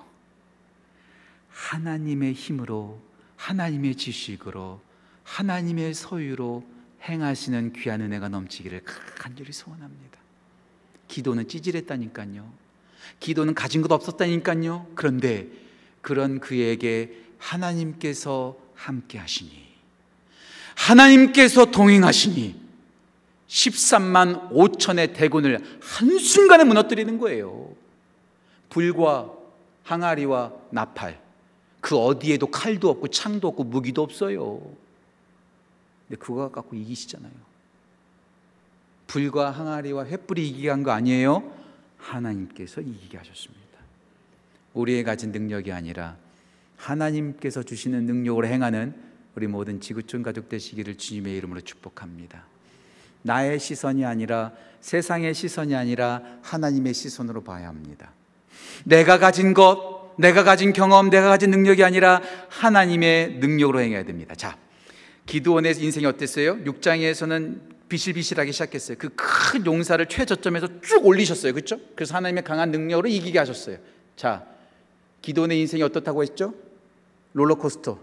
하나님의 1.50 2.34
힘으로 2.34 3.00
하나님의 3.38 3.96
지식으로 3.96 4.82
하나님의 5.24 5.94
소유로 5.94 6.66
행하시는 7.04 7.74
귀한 7.74 8.02
은혜가 8.02 8.28
넘치기를 8.28 8.82
간절히 9.18 9.54
소원합니다. 9.54 10.20
기도는 11.08 11.48
찌질했다니까요. 11.48 12.52
기도는 13.20 13.54
가진 13.54 13.82
것 13.82 13.92
없었다니까요. 13.92 14.88
그런데 14.96 15.48
그런 16.02 16.40
그에게 16.40 17.24
하나님께서 17.38 18.58
함께 18.76 19.18
하시니 19.18 19.70
하나님께서 20.76 21.66
동행하시니 21.66 22.70
13만 23.48 24.52
5천의 24.52 25.14
대군을 25.14 25.60
한순간에 25.82 26.64
무너뜨리는 26.64 27.18
거예요. 27.18 27.76
불과 28.70 29.32
항아리와 29.84 30.54
나팔 30.72 31.20
그 31.82 31.98
어디에도 31.98 32.48
칼도 32.48 32.90
없고 32.90 33.08
창도 33.08 33.48
없고 33.50 33.64
무기도 33.64 34.04
없어요. 34.04 34.60
근데 36.08 36.20
그거 36.20 36.50
갖고 36.52 36.76
이기시잖아요. 36.76 37.32
불과 39.08 39.50
항아리와 39.52 40.06
횃불이 40.06 40.40
이기게 40.40 40.70
한 40.70 40.84
거 40.84 40.92
아니에요? 40.92 41.52
하나님께서 41.98 42.82
이기게 42.82 43.18
하셨습니다. 43.18 43.60
우리의 44.74 45.04
가진 45.04 45.32
능력이 45.32 45.72
아니라 45.72 46.16
하나님께서 46.78 47.64
주시는 47.64 48.06
능력으로 48.06 48.48
행하는 48.48 48.96
우리 49.36 49.48
모든 49.48 49.80
지구촌 49.82 50.24
가족 50.24 50.48
되시기를 50.50 50.98
주님의 50.98 51.36
이름으로 51.38 51.62
축복합니다. 51.62 52.46
나의 53.24 53.60
시선이 53.60 54.06
아니라 54.06 54.54
세상의 54.82 55.34
시선이 55.34 55.76
아니라 55.76 56.22
하나님의 56.42 56.94
시선으로 56.94 57.44
봐야 57.44 57.68
합니다. 57.68 58.12
내가 58.86 59.20
가진 59.20 59.54
것, 59.54 60.14
내가 60.18 60.44
가진 60.44 60.74
경험, 60.74 61.10
내가 61.10 61.30
가진 61.30 61.52
능력이 61.52 61.84
아니라 61.84 62.22
하나님의 62.50 63.36
능력으로 63.40 63.80
행해야 63.82 64.04
됩니다. 64.04 64.36
자, 64.36 64.58
기도원의 65.26 65.76
인생이 65.80 66.06
어땠어요? 66.06 66.58
6장에서는 66.64 67.60
비실비실하기 67.90 68.52
시작했어요. 68.52 68.98
그 68.98 69.10
큰 69.52 69.66
용사를 69.66 70.06
최저점에서 70.06 70.82
쭉 70.82 71.06
올리셨어요. 71.06 71.54
그렇죠? 71.54 71.80
그래서 71.96 72.16
하나님의 72.16 72.44
강한 72.44 72.70
능력으로 72.70 73.08
이기게 73.10 73.40
하셨어요. 73.40 73.78
자, 74.16 74.46
기도원의 75.24 75.60
인생이 75.62 75.82
어떻다고 75.82 76.22
했죠? 76.22 76.54
롤러코스터 77.34 78.00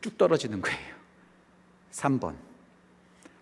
쭉 0.00 0.16
떨어지는 0.16 0.60
거예요. 0.60 0.94
3번. 1.90 2.34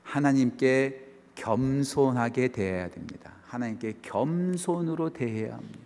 하나님께 0.03 1.01
겸손하게 1.35 2.49
대해야 2.49 2.89
됩니다. 2.89 3.35
하나님께 3.47 3.97
겸손으로 4.01 5.11
대해야 5.11 5.55
합니다. 5.55 5.82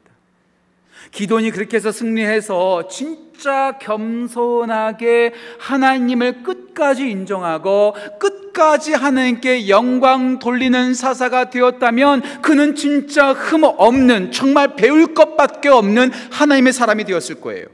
기돈이 1.11 1.51
그렇게 1.51 1.76
해서 1.76 1.92
승리해서 1.92 2.88
진짜 2.88 3.78
겸손하게 3.78 5.32
하나님을 5.59 6.42
끝까지 6.42 7.09
인정하고 7.11 7.94
끝까지 8.18 8.92
하나님께 8.94 9.68
영광 9.68 10.38
돌리는 10.38 10.94
사사가 10.94 11.51
되었다면 11.51 12.42
그는 12.42 12.74
진짜 12.74 13.32
흠 13.32 13.64
없는 13.64 14.32
정말 14.32 14.76
배울 14.76 15.14
것밖에 15.14 15.68
없는 15.68 16.11
하나님의 16.32 16.72
사람이 16.72 17.05
되었을 17.05 17.40
거예요. 17.40 17.66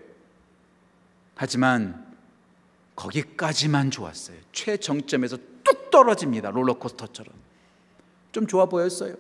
하지만 1.35 2.05
거기까지만 2.95 3.91
좋았어요. 3.91 4.37
최정점에서 4.53 5.39
뚝 5.65 5.91
떨어집니다. 5.91 6.51
롤러코스터처럼. 6.51 7.33
좀 8.33 8.47
좋아 8.47 8.67
보였어요. 8.67 9.15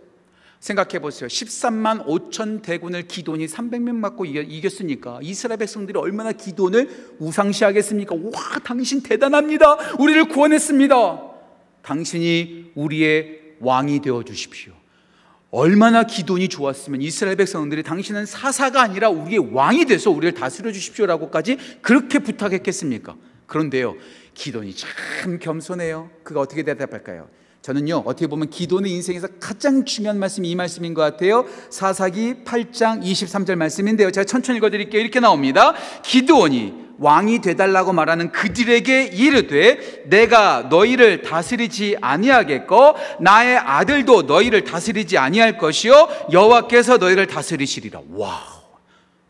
생각해 0.62 1.00
보세요. 1.00 1.26
13만 1.26 2.06
5천 2.06 2.62
대군을 2.62 3.08
기돈이 3.08 3.46
300명 3.46 3.96
맞고 3.96 4.26
이겼으니까 4.26 5.18
이스라엘 5.20 5.58
백성들이 5.58 5.98
얼마나 5.98 6.30
기돈을 6.30 7.16
우상시하겠습니까? 7.18 8.14
와, 8.14 8.58
당신 8.62 9.02
대단합니다. 9.02 9.96
우리를 9.98 10.28
구원했습니다. 10.28 11.20
당신이 11.82 12.70
우리의 12.76 13.56
왕이 13.58 14.02
되어 14.02 14.22
주십시오. 14.22 14.72
얼마나 15.50 16.04
기돈이 16.04 16.46
좋았으면 16.46 17.02
이스라엘 17.02 17.34
백성들이 17.36 17.82
당신은 17.82 18.24
사사가 18.24 18.82
아니라 18.82 19.10
우리의 19.10 19.52
왕이 19.52 19.86
돼서 19.86 20.12
우리를 20.12 20.32
다스려 20.34 20.70
주십시오라고까지 20.70 21.58
그렇게 21.82 22.20
부탁했겠습니까? 22.20 23.16
그런데요, 23.46 23.96
기드온이 24.34 24.76
참 24.76 25.40
겸손해요. 25.40 26.08
그가 26.22 26.40
어떻게 26.40 26.62
대답할까요? 26.62 27.28
저는요, 27.62 28.02
어떻게 28.06 28.26
보면 28.26 28.50
기드온 28.50 28.90
인생에서 28.90 29.28
가장 29.38 29.84
중요한 29.84 30.18
말씀이 30.18 30.50
이 30.50 30.54
말씀인 30.56 30.94
것 30.94 31.02
같아요. 31.02 31.46
사사기 31.70 32.42
8장 32.44 33.02
23절 33.02 33.54
말씀인데요. 33.54 34.10
제가 34.10 34.24
천천히 34.24 34.56
읽어드릴게요. 34.58 35.00
이렇게 35.00 35.20
나옵니다. 35.20 35.72
기드온이 36.02 36.82
왕이 36.98 37.40
되달라고 37.40 37.92
말하는 37.92 38.32
그들에게 38.32 39.04
이르되 39.04 40.04
내가 40.06 40.66
너희를 40.70 41.22
다스리지 41.22 41.96
아니하겠고 42.00 42.94
나의 43.20 43.56
아들도 43.58 44.22
너희를 44.22 44.64
다스리지 44.64 45.18
아니할 45.18 45.56
것이요 45.58 46.08
여호와께서 46.32 46.98
너희를 46.98 47.28
다스리시리라. 47.28 48.02
Wow. 48.10 48.62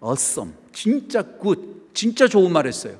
awesome. 0.02 0.52
진짜 0.72 1.22
good. 1.22 1.90
진짜 1.94 2.26
좋은 2.26 2.50
말 2.50 2.66
했어요. 2.66 2.94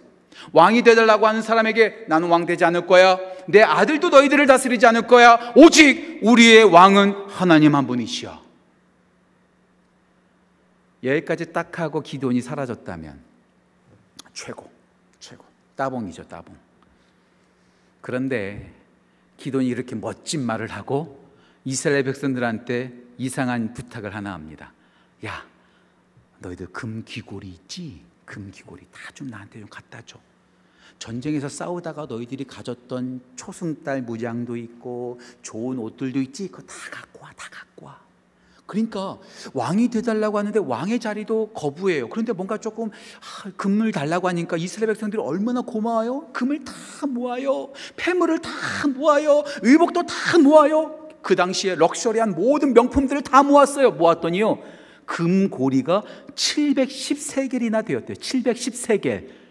왕이 0.53 0.83
되달라고 0.83 1.27
하는 1.27 1.43
사람에게 1.43 2.07
나는 2.09 2.29
왕 2.29 2.45
되지 2.47 2.65
않을 2.65 2.87
거야. 2.87 3.19
내 3.47 3.63
아들도 3.63 4.09
너희들을 4.09 4.47
다스리지 4.47 4.87
않을 4.87 5.07
거야. 5.07 5.53
오직 5.57 6.19
우리의 6.23 6.65
왕은 6.65 7.29
하나님 7.29 7.75
한 7.75 7.87
분이시여. 7.87 8.43
여기까지 11.05 11.53
딱 11.53 11.79
하고 11.81 12.01
기드온이 12.01 12.41
사라졌다면 12.41 13.21
최고, 14.33 14.71
최고. 15.19 15.45
따봉이죠, 15.77 16.29
따봉. 16.29 16.57
그런데 18.01 18.73
기드온이 19.37 19.69
이렇게 19.69 19.95
멋진 19.95 20.45
말을 20.45 20.69
하고 20.69 21.25
이스라엘 21.65 22.05
백성들한테 22.05 22.93
이상한 23.19 23.73
부탁을 23.75 24.15
하나 24.15 24.33
합니다. 24.33 24.73
야, 25.25 25.45
너희들 26.39 26.67
금 26.73 27.03
귀고리 27.05 27.49
있지? 27.49 28.03
금 28.25 28.51
귀고리 28.53 28.87
다 28.93 29.11
좀 29.15 29.29
나한테 29.29 29.61
좀 29.61 29.69
갖다 29.69 30.01
줘. 30.07 30.19
전쟁에서 31.03 31.49
싸우다가 31.49 32.07
너희들이 32.09 32.45
가졌던 32.45 33.23
초승달 33.35 34.03
무장도 34.03 34.57
있고 34.57 35.19
좋은 35.43 35.77
옷들도 35.81 36.21
있지 36.21 36.47
그거 36.47 36.63
다 36.63 36.75
갖고 36.93 37.25
와, 37.25 37.33
다 37.37 37.49
갖고 37.51 37.87
와. 37.87 37.99
그러니까 38.67 39.19
왕이 39.53 39.89
돼달라고 39.89 40.39
하는데 40.39 40.57
왕의 40.61 41.01
자리도 41.01 41.51
거부해요. 41.55 42.09
그런데 42.09 42.33
뭔가 42.33 42.57
조금 42.57 42.91
아, 42.91 43.51
금을 43.57 43.91
달라고 43.91 44.29
하니까 44.29 44.57
이스라엘 44.57 44.95
백성들이 44.95 45.21
얼마나 45.21 45.63
고마워요. 45.63 46.29
금을 46.33 46.65
다 46.65 46.73
모아요. 47.09 47.73
폐물을 47.97 48.39
다 48.39 48.51
모아요. 48.95 49.43
의복도 49.63 50.05
다 50.05 50.39
모아요. 50.39 51.09
그 51.21 51.35
당시에 51.35 51.75
럭셔리한 51.75 52.37
모든 52.37 52.75
명품들을 52.75 53.23
다 53.23 53.43
모았어요. 53.43 53.91
모았더니요. 53.91 54.63
금고리가 55.07 56.05
710세겔이나 56.37 57.85
되었대요. 57.85 58.15
710세겔. 58.15 59.42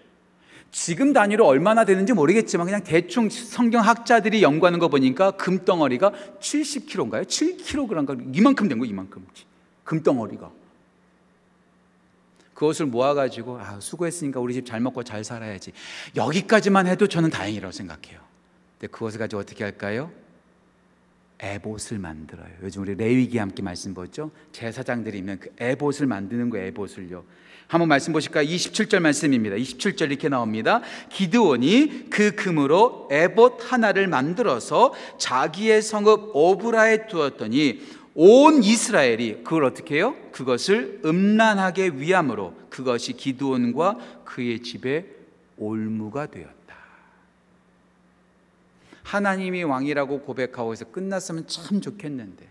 지금 0.72 1.12
단위로 1.12 1.46
얼마나 1.46 1.84
되는지 1.84 2.14
모르겠지만 2.14 2.66
그냥 2.66 2.84
대충 2.84 3.30
성경 3.30 3.84
학자들이 3.86 4.42
연구하는 4.42 4.80
거 4.80 4.88
보니까 4.88 5.32
금덩어리가 5.32 6.14
70kg인가요? 6.40 7.24
7kg인가? 7.26 8.36
이만큼 8.36 8.70
된 8.70 8.80
거, 8.80 8.86
이만큼. 8.86 9.26
금덩어리가. 9.84 10.50
그것을 12.54 12.86
모아가지고, 12.86 13.60
아, 13.60 13.80
수고했으니까 13.82 14.40
우리 14.40 14.54
집 14.54 14.66
잘 14.66 14.80
먹고 14.80 15.04
잘 15.04 15.24
살아야지. 15.24 15.74
여기까지만 16.16 16.88
해도 16.88 17.08
저는 17.08 17.30
다행이라고 17.32 17.72
생각해요. 17.72 18.22
근데 18.80 18.92
그것을 18.92 19.20
가지고 19.20 19.42
어떻게 19.42 19.64
할까요? 19.66 20.12
에봇을 21.42 21.98
만들어요. 21.98 22.50
요즘 22.62 22.84
우리 22.84 22.96
레위기 22.96 23.40
함께 23.40 23.64
말씀 23.64 23.94
보죠? 23.94 24.32
제사장들이 24.52 25.18
있는 25.18 25.40
그 25.40 25.50
에봇을 25.60 26.06
만드는 26.06 26.50
거 26.52 26.60
에봇을요. 26.60 27.24
한번 27.72 27.88
말씀 27.88 28.12
보실까요? 28.12 28.46
27절 28.46 29.00
말씀입니다. 29.00 29.56
27절 29.56 30.12
이렇게 30.12 30.28
나옵니다. 30.28 30.82
기드온이 31.10 32.08
그 32.10 32.36
금으로 32.36 33.08
에봇 33.10 33.60
하나를 33.62 34.08
만들어서 34.08 34.94
자기의 35.18 35.82
성읍 35.82 36.32
오브라에 36.36 37.08
두었더니 37.08 37.80
온 38.14 38.62
이스라엘이 38.62 39.46
그걸 39.46 39.64
어떻게 39.64 39.96
해요? 39.96 40.18
그것을 40.34 41.00
음란하게 41.06 41.92
위함으로 41.96 42.56
그것이 42.70 43.14
기드온과 43.14 43.98
그의 44.26 44.64
집에 44.64 45.06
올무가 45.56 46.26
되었다. 46.26 46.76
하나님이 49.04 49.64
왕이라고 49.64 50.24
고백하고 50.24 50.74
해서 50.74 50.84
끝났으면 50.92 51.48
참 51.48 51.80
좋겠는데 51.80 52.50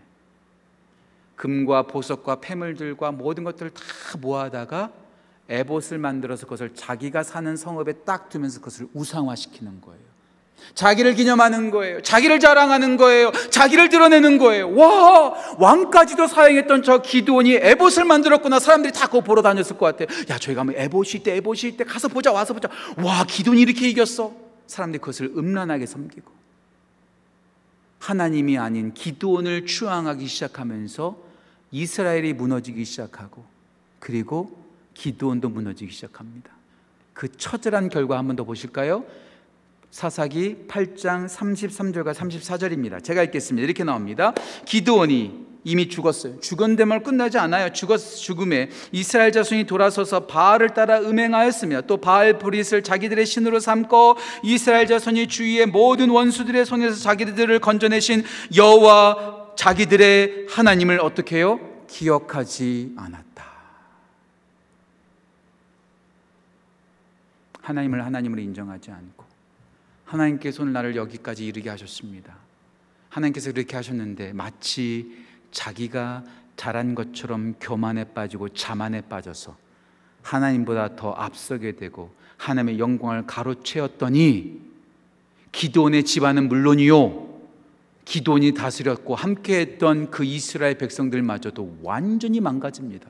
금과 1.35 1.83
보석과 1.83 2.41
폐물들과 2.41 3.11
모든 3.11 3.43
것들을 3.43 3.69
다 3.69 3.83
모아다가 4.19 5.00
에봇을 5.51 5.97
만들어서 5.97 6.45
그것을 6.45 6.73
자기가 6.73 7.23
사는 7.23 7.55
성읍에 7.55 7.93
딱 8.05 8.29
두면서 8.29 8.59
그것을 8.59 8.87
우상화시키는 8.93 9.81
거예요. 9.81 10.11
자기를 10.75 11.15
기념하는 11.15 11.71
거예요. 11.71 12.01
자기를 12.01 12.39
자랑하는 12.39 12.95
거예요. 12.95 13.31
자기를 13.49 13.89
드러내는 13.89 14.37
거예요. 14.37 14.73
와, 14.75 15.33
왕까지도 15.57 16.27
사용했던 16.27 16.83
저 16.83 17.01
기도원이 17.01 17.55
에봇을 17.55 18.05
만들었구나. 18.05 18.59
사람들이 18.59 18.93
다 18.93 19.07
그거 19.07 19.21
보러 19.21 19.41
다녔을 19.41 19.77
것 19.77 19.97
같아요. 19.97 20.07
야, 20.29 20.37
저희가 20.37 20.63
뭐 20.63 20.73
에봇이 20.77 21.15
있대, 21.15 21.35
에봇이 21.35 21.71
있대. 21.71 21.83
가서 21.83 22.07
보자, 22.07 22.31
와서 22.31 22.53
보자. 22.53 22.69
와, 23.03 23.25
기도원이 23.27 23.61
이렇게 23.61 23.89
이겼어. 23.89 24.33
사람들이 24.67 24.99
그것을 24.99 25.33
음란하게 25.35 25.85
섬기고. 25.85 26.31
하나님이 27.99 28.57
아닌 28.57 28.93
기도원을 28.93 29.65
추앙하기 29.65 30.25
시작하면서 30.25 31.17
이스라엘이 31.71 32.33
무너지기 32.33 32.83
시작하고 32.83 33.45
그리고 33.99 34.60
기도원도 34.93 35.49
무너지기 35.49 35.91
시작합니다. 35.91 36.51
그 37.13 37.27
처절한 37.31 37.89
결과 37.89 38.17
한 38.17 38.27
번 38.27 38.35
더 38.35 38.43
보실까요? 38.43 39.05
사사기 39.91 40.65
8장 40.69 41.27
33절과 41.27 42.13
34절입니다. 42.13 43.03
제가 43.03 43.23
읽겠습니다. 43.23 43.65
이렇게 43.65 43.83
나옵니다. 43.83 44.33
기도원이 44.65 45.51
이미 45.63 45.89
죽었어요. 45.89 46.39
죽은데 46.39 46.85
뭘 46.85 47.03
끝나지 47.03 47.37
않아요. 47.37 47.69
죽었 47.71 47.99
죽음에 47.99 48.69
이스라엘 48.93 49.31
자손이 49.31 49.65
돌아서서 49.65 50.25
바알을 50.25 50.69
따라 50.73 50.99
음행하였으며 51.01 51.81
또 51.81 51.97
바알 51.97 52.39
브릿을 52.39 52.81
자기들의 52.83 53.25
신으로 53.25 53.59
삼고 53.59 54.15
이스라엘 54.43 54.87
자손이 54.87 55.27
주위의 55.27 55.67
모든 55.67 56.09
원수들의 56.09 56.65
손에서 56.65 56.95
자기들을 56.95 57.59
건져내신 57.59 58.23
여호와 58.55 59.51
자기들의 59.57 60.47
하나님을 60.49 60.99
어떻게 61.01 61.37
해요? 61.37 61.59
기억하지 61.87 62.93
않았다. 62.97 63.50
하나님을 67.61 68.05
하나님으로 68.05 68.41
인정하지 68.41 68.91
않고 68.91 69.25
하나님께서 70.05 70.63
오늘 70.63 70.73
나를 70.73 70.95
여기까지 70.95 71.45
이르게 71.45 71.69
하셨습니다. 71.69 72.35
하나님께서 73.09 73.51
그렇게 73.51 73.75
하셨는데 73.75 74.33
마치 74.33 75.25
자기가 75.51 76.23
잘한 76.55 76.95
것처럼 76.95 77.55
교만에 77.59 78.03
빠지고 78.05 78.49
자만에 78.49 79.01
빠져서 79.01 79.57
하나님보다 80.21 80.95
더 80.95 81.11
앞서게 81.11 81.75
되고 81.75 82.13
하나님의 82.37 82.79
영광을 82.79 83.25
가로채었더니 83.25 84.59
기도원의 85.51 86.03
집안은 86.03 86.47
물론이요 86.47 87.31
기도원이 88.05 88.53
다스렸고 88.53 89.15
함께했던 89.15 90.11
그 90.11 90.23
이스라엘 90.23 90.77
백성들마저도 90.77 91.79
완전히 91.81 92.39
망가집니다. 92.39 93.07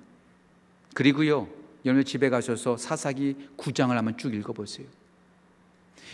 그리고요 0.94 1.48
여러분 1.86 2.06
집에 2.06 2.30
가셔서 2.30 2.78
사사기 2.78 3.36
9장을 3.58 3.90
한번 3.90 4.18
쭉 4.18 4.34
읽어보세요. 4.34 4.88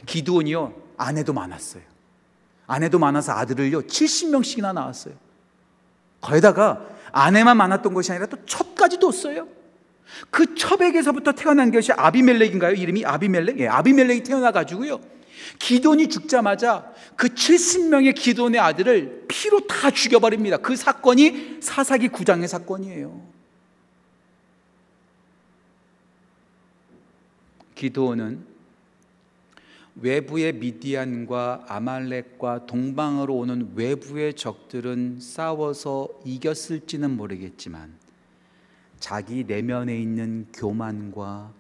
기도원이요 0.05 0.74
아내도 0.97 1.34
많았어요. 1.34 1.84
아내도 2.68 2.99
많아서 2.99 3.34
아들을요 3.34 3.84
70명씩이나 3.84 4.74
낳았어요. 4.74 5.15
거기다가 6.22 6.86
아내만 7.11 7.57
많았던 7.57 7.93
것이 7.93 8.11
아니라 8.11 8.28
또 8.28 8.38
첩까지 8.45 8.99
뒀어요. 8.99 9.47
그 10.30 10.55
첩에게서부터 10.55 11.34
태어난 11.34 11.72
것이 11.72 11.91
아비멜렉인가요? 11.91 12.74
이름이 12.74 13.05
아비멜렉? 13.05 13.59
예, 13.59 13.68
아비멜렉이 13.68 14.24
태어나가지고요. 14.24 14.99
기돈이 15.59 16.09
죽자마자 16.09 16.91
그 17.15 17.30
70명의 17.30 18.15
기돈의 18.15 18.59
아들을 18.59 19.26
피로 19.28 19.65
다 19.68 19.91
죽여버립니다. 19.91 20.57
그 20.57 20.76
사건이 20.76 21.59
사사기 21.61 22.09
9장의 22.09 22.47
사건이에요. 22.47 23.37
기도는 27.78 28.43
외부의 29.95 30.53
미디안과 30.53 31.65
아말렉과 31.67 32.65
동방으로 32.65 33.36
오는 33.36 33.71
외부의 33.75 34.34
적들은 34.36 35.19
싸워서 35.19 36.09
이겼을지는 36.25 37.15
모르겠지만 37.15 37.93
자기 38.99 39.43
내면에 39.43 39.99
있는 39.99 40.47
교만과 40.53 41.51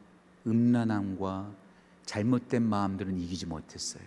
음란함과 0.45 1.51
잘못된 2.05 2.63
마음들은 2.63 3.19
이기지 3.19 3.45
못했어요. 3.47 4.03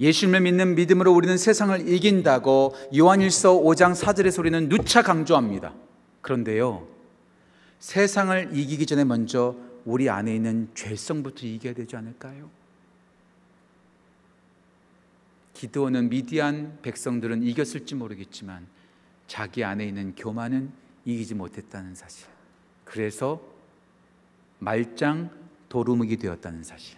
예수님을 0.00 0.40
믿는 0.42 0.74
믿음으로 0.76 1.12
우리는 1.12 1.36
세상을 1.36 1.88
이긴다고 1.88 2.74
요한일서 2.96 3.54
5장 3.54 3.94
4절에서 3.94 4.38
우리는 4.38 4.68
누차 4.68 5.02
강조합니다. 5.02 5.74
그런데요. 6.22 6.97
세상을 7.78 8.56
이기기 8.56 8.86
전에 8.86 9.04
먼저 9.04 9.56
우리 9.84 10.10
안에 10.10 10.34
있는 10.34 10.68
죄성부터 10.74 11.46
이겨야 11.46 11.74
되지 11.74 11.96
않을까요? 11.96 12.50
기도는 15.54 16.08
미디안 16.08 16.78
백성들은 16.82 17.42
이겼을지 17.42 17.94
모르겠지만 17.94 18.66
자기 19.26 19.64
안에 19.64 19.86
있는 19.86 20.14
교만은 20.14 20.72
이기지 21.04 21.34
못했다는 21.34 21.94
사실. 21.94 22.26
그래서 22.84 23.40
말짱 24.58 25.30
도루묵이 25.68 26.16
되었다는 26.16 26.62
사실. 26.62 26.96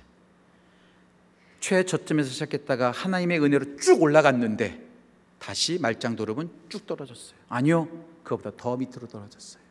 최저점에서 1.61 2.31
시작했다가 2.31 2.91
하나님의 2.91 3.41
은혜로 3.43 3.77
쭉 3.77 4.03
올라갔는데 4.03 4.89
다시 5.39 5.79
말짱 5.81 6.17
도루묵은 6.17 6.51
쭉 6.69 6.87
떨어졌어요. 6.87 7.39
아니요. 7.49 7.89
그것보다 8.25 8.57
더 8.57 8.77
밑으로 8.77 9.07
떨어졌어요. 9.09 9.70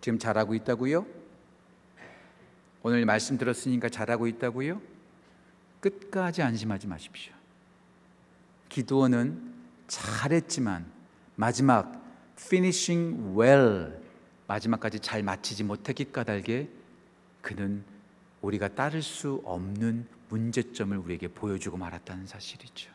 지금 0.00 0.18
잘하고 0.18 0.54
있다고요? 0.54 1.06
오늘 2.82 3.04
말씀 3.04 3.36
들었으니까 3.36 3.88
잘하고 3.88 4.26
있다고요? 4.26 4.80
끝까지 5.80 6.42
안심하지 6.42 6.86
마십시오. 6.86 7.34
기도원은 8.68 9.54
잘했지만 9.88 10.86
마지막 11.36 12.00
finishing 12.38 13.38
well 13.38 13.98
마지막까지 14.46 15.00
잘 15.00 15.22
마치지 15.22 15.64
못했기 15.64 16.12
까닭에 16.12 16.68
그는 17.42 17.84
우리가 18.40 18.68
따를 18.68 19.02
수 19.02 19.42
없는 19.44 20.06
문제점을 20.28 20.96
우리에게 20.96 21.28
보여주고 21.28 21.76
말았다는 21.76 22.26
사실이죠. 22.26 22.90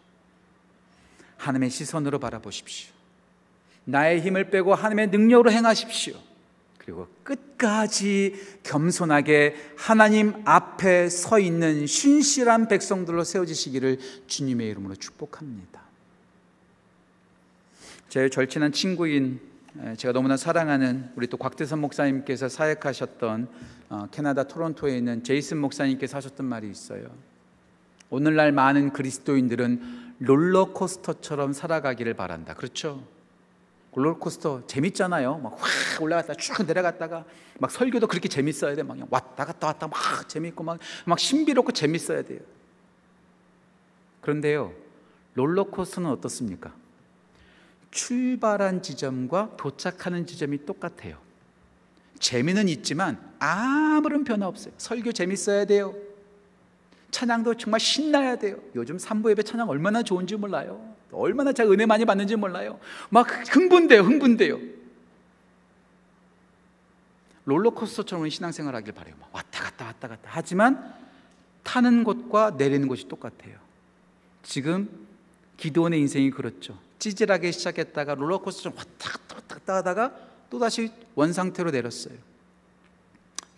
하나님의 1.37 1.69
시선으로 1.69 2.19
바라보십시오. 2.19 2.93
나의 3.83 4.21
힘을 4.21 4.49
빼고 4.49 4.73
하나님의 4.73 5.07
능력으로 5.09 5.51
행하십시오. 5.51 6.15
그리고 6.85 7.07
끝까지 7.23 8.35
겸손하게 8.61 9.55
하나님 9.75 10.33
앞에 10.45 11.09
서 11.09 11.39
있는 11.39 11.87
신실한 11.87 12.67
백성들로 12.67 13.23
세워지시기를 13.23 13.97
주님의 14.27 14.69
이름으로 14.69 14.95
축복합니다. 14.95 15.81
제 18.07 18.29
절친한 18.29 18.71
친구인 18.71 19.39
제가 19.97 20.13
너무나 20.13 20.37
사랑하는 20.37 21.09
우리 21.15 21.27
또 21.27 21.37
곽대선 21.37 21.79
목사님께서 21.79 22.47
사역하셨던 22.49 23.47
어, 23.89 24.07
캐나다 24.11 24.43
토론토에 24.43 24.97
있는 24.97 25.23
제이슨 25.23 25.57
목사님께서 25.57 26.17
하셨던 26.17 26.45
말이 26.45 26.69
있어요. 26.69 27.07
오늘날 28.09 28.51
많은 28.51 28.93
그리스도인들은 28.93 30.15
롤러코스터처럼 30.19 31.53
살아가기를 31.53 32.13
바란다. 32.13 32.53
그렇죠? 32.53 33.03
롤러코스터 33.95 34.67
재밌잖아요. 34.67 35.37
막 35.39 35.57
확 35.59 36.01
올라갔다 36.01 36.33
쭉 36.35 36.65
내려갔다가 36.65 37.25
막 37.59 37.71
설교도 37.71 38.07
그렇게 38.07 38.27
재밌어야 38.27 38.75
돼. 38.75 38.83
막 38.83 38.97
왔다 39.09 39.45
갔다 39.45 39.67
왔다 39.67 39.87
막 39.87 40.27
재밌고 40.27 40.63
막, 40.63 40.79
막 41.05 41.19
신비롭고 41.19 41.71
재밌어야 41.71 42.21
돼요. 42.23 42.39
그런데요, 44.21 44.73
롤러코스터는 45.35 46.09
어떻습니까? 46.09 46.73
출발한 47.91 48.81
지점과 48.81 49.55
도착하는 49.55 50.25
지점이 50.25 50.65
똑같아요. 50.65 51.17
재미는 52.19 52.67
있지만 52.69 53.21
아무런 53.39 54.23
변화 54.23 54.47
없어요. 54.47 54.73
설교 54.77 55.11
재밌어야 55.11 55.65
돼요. 55.65 55.93
찬양도 57.11 57.55
정말 57.55 57.79
신나야 57.79 58.35
돼요. 58.37 58.57
요즘 58.75 58.97
삼부 58.97 59.29
예배 59.31 59.43
찬양 59.43 59.69
얼마나 59.69 60.03
좋은지 60.03 60.35
몰라요. 60.35 60.94
얼마나 61.15 61.53
제가 61.53 61.71
은혜 61.71 61.85
많이 61.85 62.05
받는지 62.05 62.35
몰라요. 62.35 62.79
막 63.09 63.27
흥분돼요, 63.53 64.01
흥분돼요. 64.01 64.59
롤러코스터처럼 67.45 68.29
신앙생활 68.29 68.75
하길 68.75 68.93
바래요. 68.93 69.15
왔다 69.31 69.63
갔다 69.63 69.85
왔다 69.85 70.07
갔다. 70.07 70.29
하지만 70.31 70.93
타는 71.63 72.03
곳과 72.03 72.55
내리는 72.57 72.87
곳이 72.87 73.07
똑같아요. 73.07 73.57
지금 74.43 74.89
기도원의 75.57 75.99
인생이 76.01 76.31
그렇죠. 76.31 76.77
찌질하게 76.99 77.51
시작했다가 77.51 78.15
롤러코스터 78.15 78.69
좀 78.69 78.77
왔다 78.77 79.09
갔다 79.11 79.35
왔다 79.35 79.55
갔다 79.55 79.75
하다가 79.75 80.15
또다시 80.49 80.91
원상태로 81.15 81.71
내렸어요. 81.71 82.15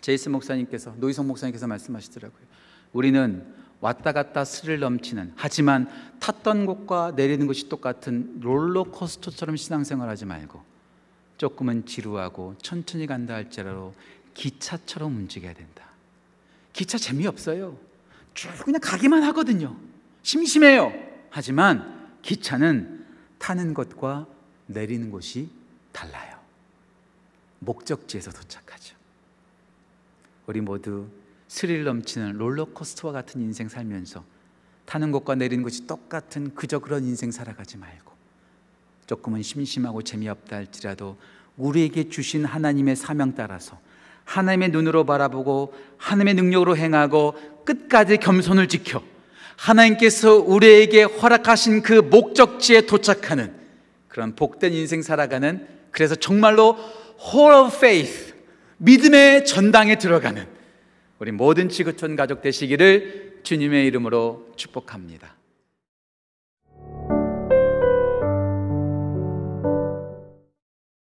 제이스 0.00 0.28
목사님께서 0.28 0.94
노희성 0.96 1.26
목사님께서 1.26 1.66
말씀하시더라고요. 1.66 2.46
우리는 2.92 3.54
왔다 3.80 4.12
갔다 4.12 4.44
스릴 4.44 4.80
넘치는 4.80 5.34
하지만 5.36 5.88
탔던 6.20 6.66
곳과 6.66 7.12
내리는 7.14 7.46
곳이 7.46 7.68
똑같은 7.68 8.40
롤러코스터처럼 8.40 9.56
신앙생활 9.56 10.08
하지 10.08 10.24
말고 10.24 10.62
조금은 11.36 11.86
지루하고 11.86 12.56
천천히 12.60 13.06
간다 13.06 13.34
할지라도 13.34 13.94
기차처럼 14.34 15.14
움직여야 15.16 15.54
된다. 15.54 15.84
기차 16.72 16.98
재미없어요. 16.98 17.78
쭉 18.34 18.50
그냥 18.64 18.80
가기만 18.82 19.22
하거든요. 19.24 19.76
심심해요. 20.22 20.92
하지만 21.30 22.18
기차는 22.22 23.06
타는 23.38 23.74
것과 23.74 24.26
내리는 24.66 25.10
곳이 25.10 25.48
달라요. 25.92 26.38
목적지에서 27.60 28.30
도착하죠. 28.32 28.96
우리 30.46 30.60
모두 30.60 31.08
스릴 31.48 31.84
넘치는 31.84 32.34
롤러코스터와 32.34 33.12
같은 33.12 33.40
인생 33.40 33.68
살면서 33.68 34.24
타는 34.84 35.12
곳과 35.12 35.34
내리는 35.34 35.62
곳이 35.62 35.86
똑같은 35.86 36.54
그저 36.54 36.78
그런 36.78 37.04
인생 37.04 37.30
살아가지 37.30 37.78
말고 37.78 38.12
조금은 39.06 39.42
심심하고 39.42 40.02
재미없다 40.02 40.56
할지라도 40.56 41.16
우리에게 41.56 42.08
주신 42.10 42.44
하나님의 42.44 42.96
사명 42.96 43.34
따라서 43.34 43.78
하나님의 44.24 44.68
눈으로 44.70 45.04
바라보고 45.04 45.74
하나님의 45.96 46.34
능력으로 46.34 46.76
행하고 46.76 47.34
끝까지 47.64 48.18
겸손을 48.18 48.68
지켜 48.68 49.02
하나님께서 49.56 50.36
우리에게 50.36 51.02
허락하신 51.02 51.82
그 51.82 51.94
목적지에 51.94 52.82
도착하는 52.82 53.54
그런 54.08 54.36
복된 54.36 54.72
인생 54.72 55.02
살아가는 55.02 55.66
그래서 55.90 56.14
정말로 56.14 56.76
whole 57.18 57.66
of 57.66 57.76
faith 57.76 58.34
믿음의 58.76 59.46
전당에 59.46 59.96
들어가는 59.96 60.57
우리 61.18 61.32
모든 61.32 61.68
지구촌 61.68 62.16
가족 62.16 62.42
되시기를 62.42 63.40
주님의 63.42 63.86
이름으로 63.86 64.52
축복합니다. 64.56 65.37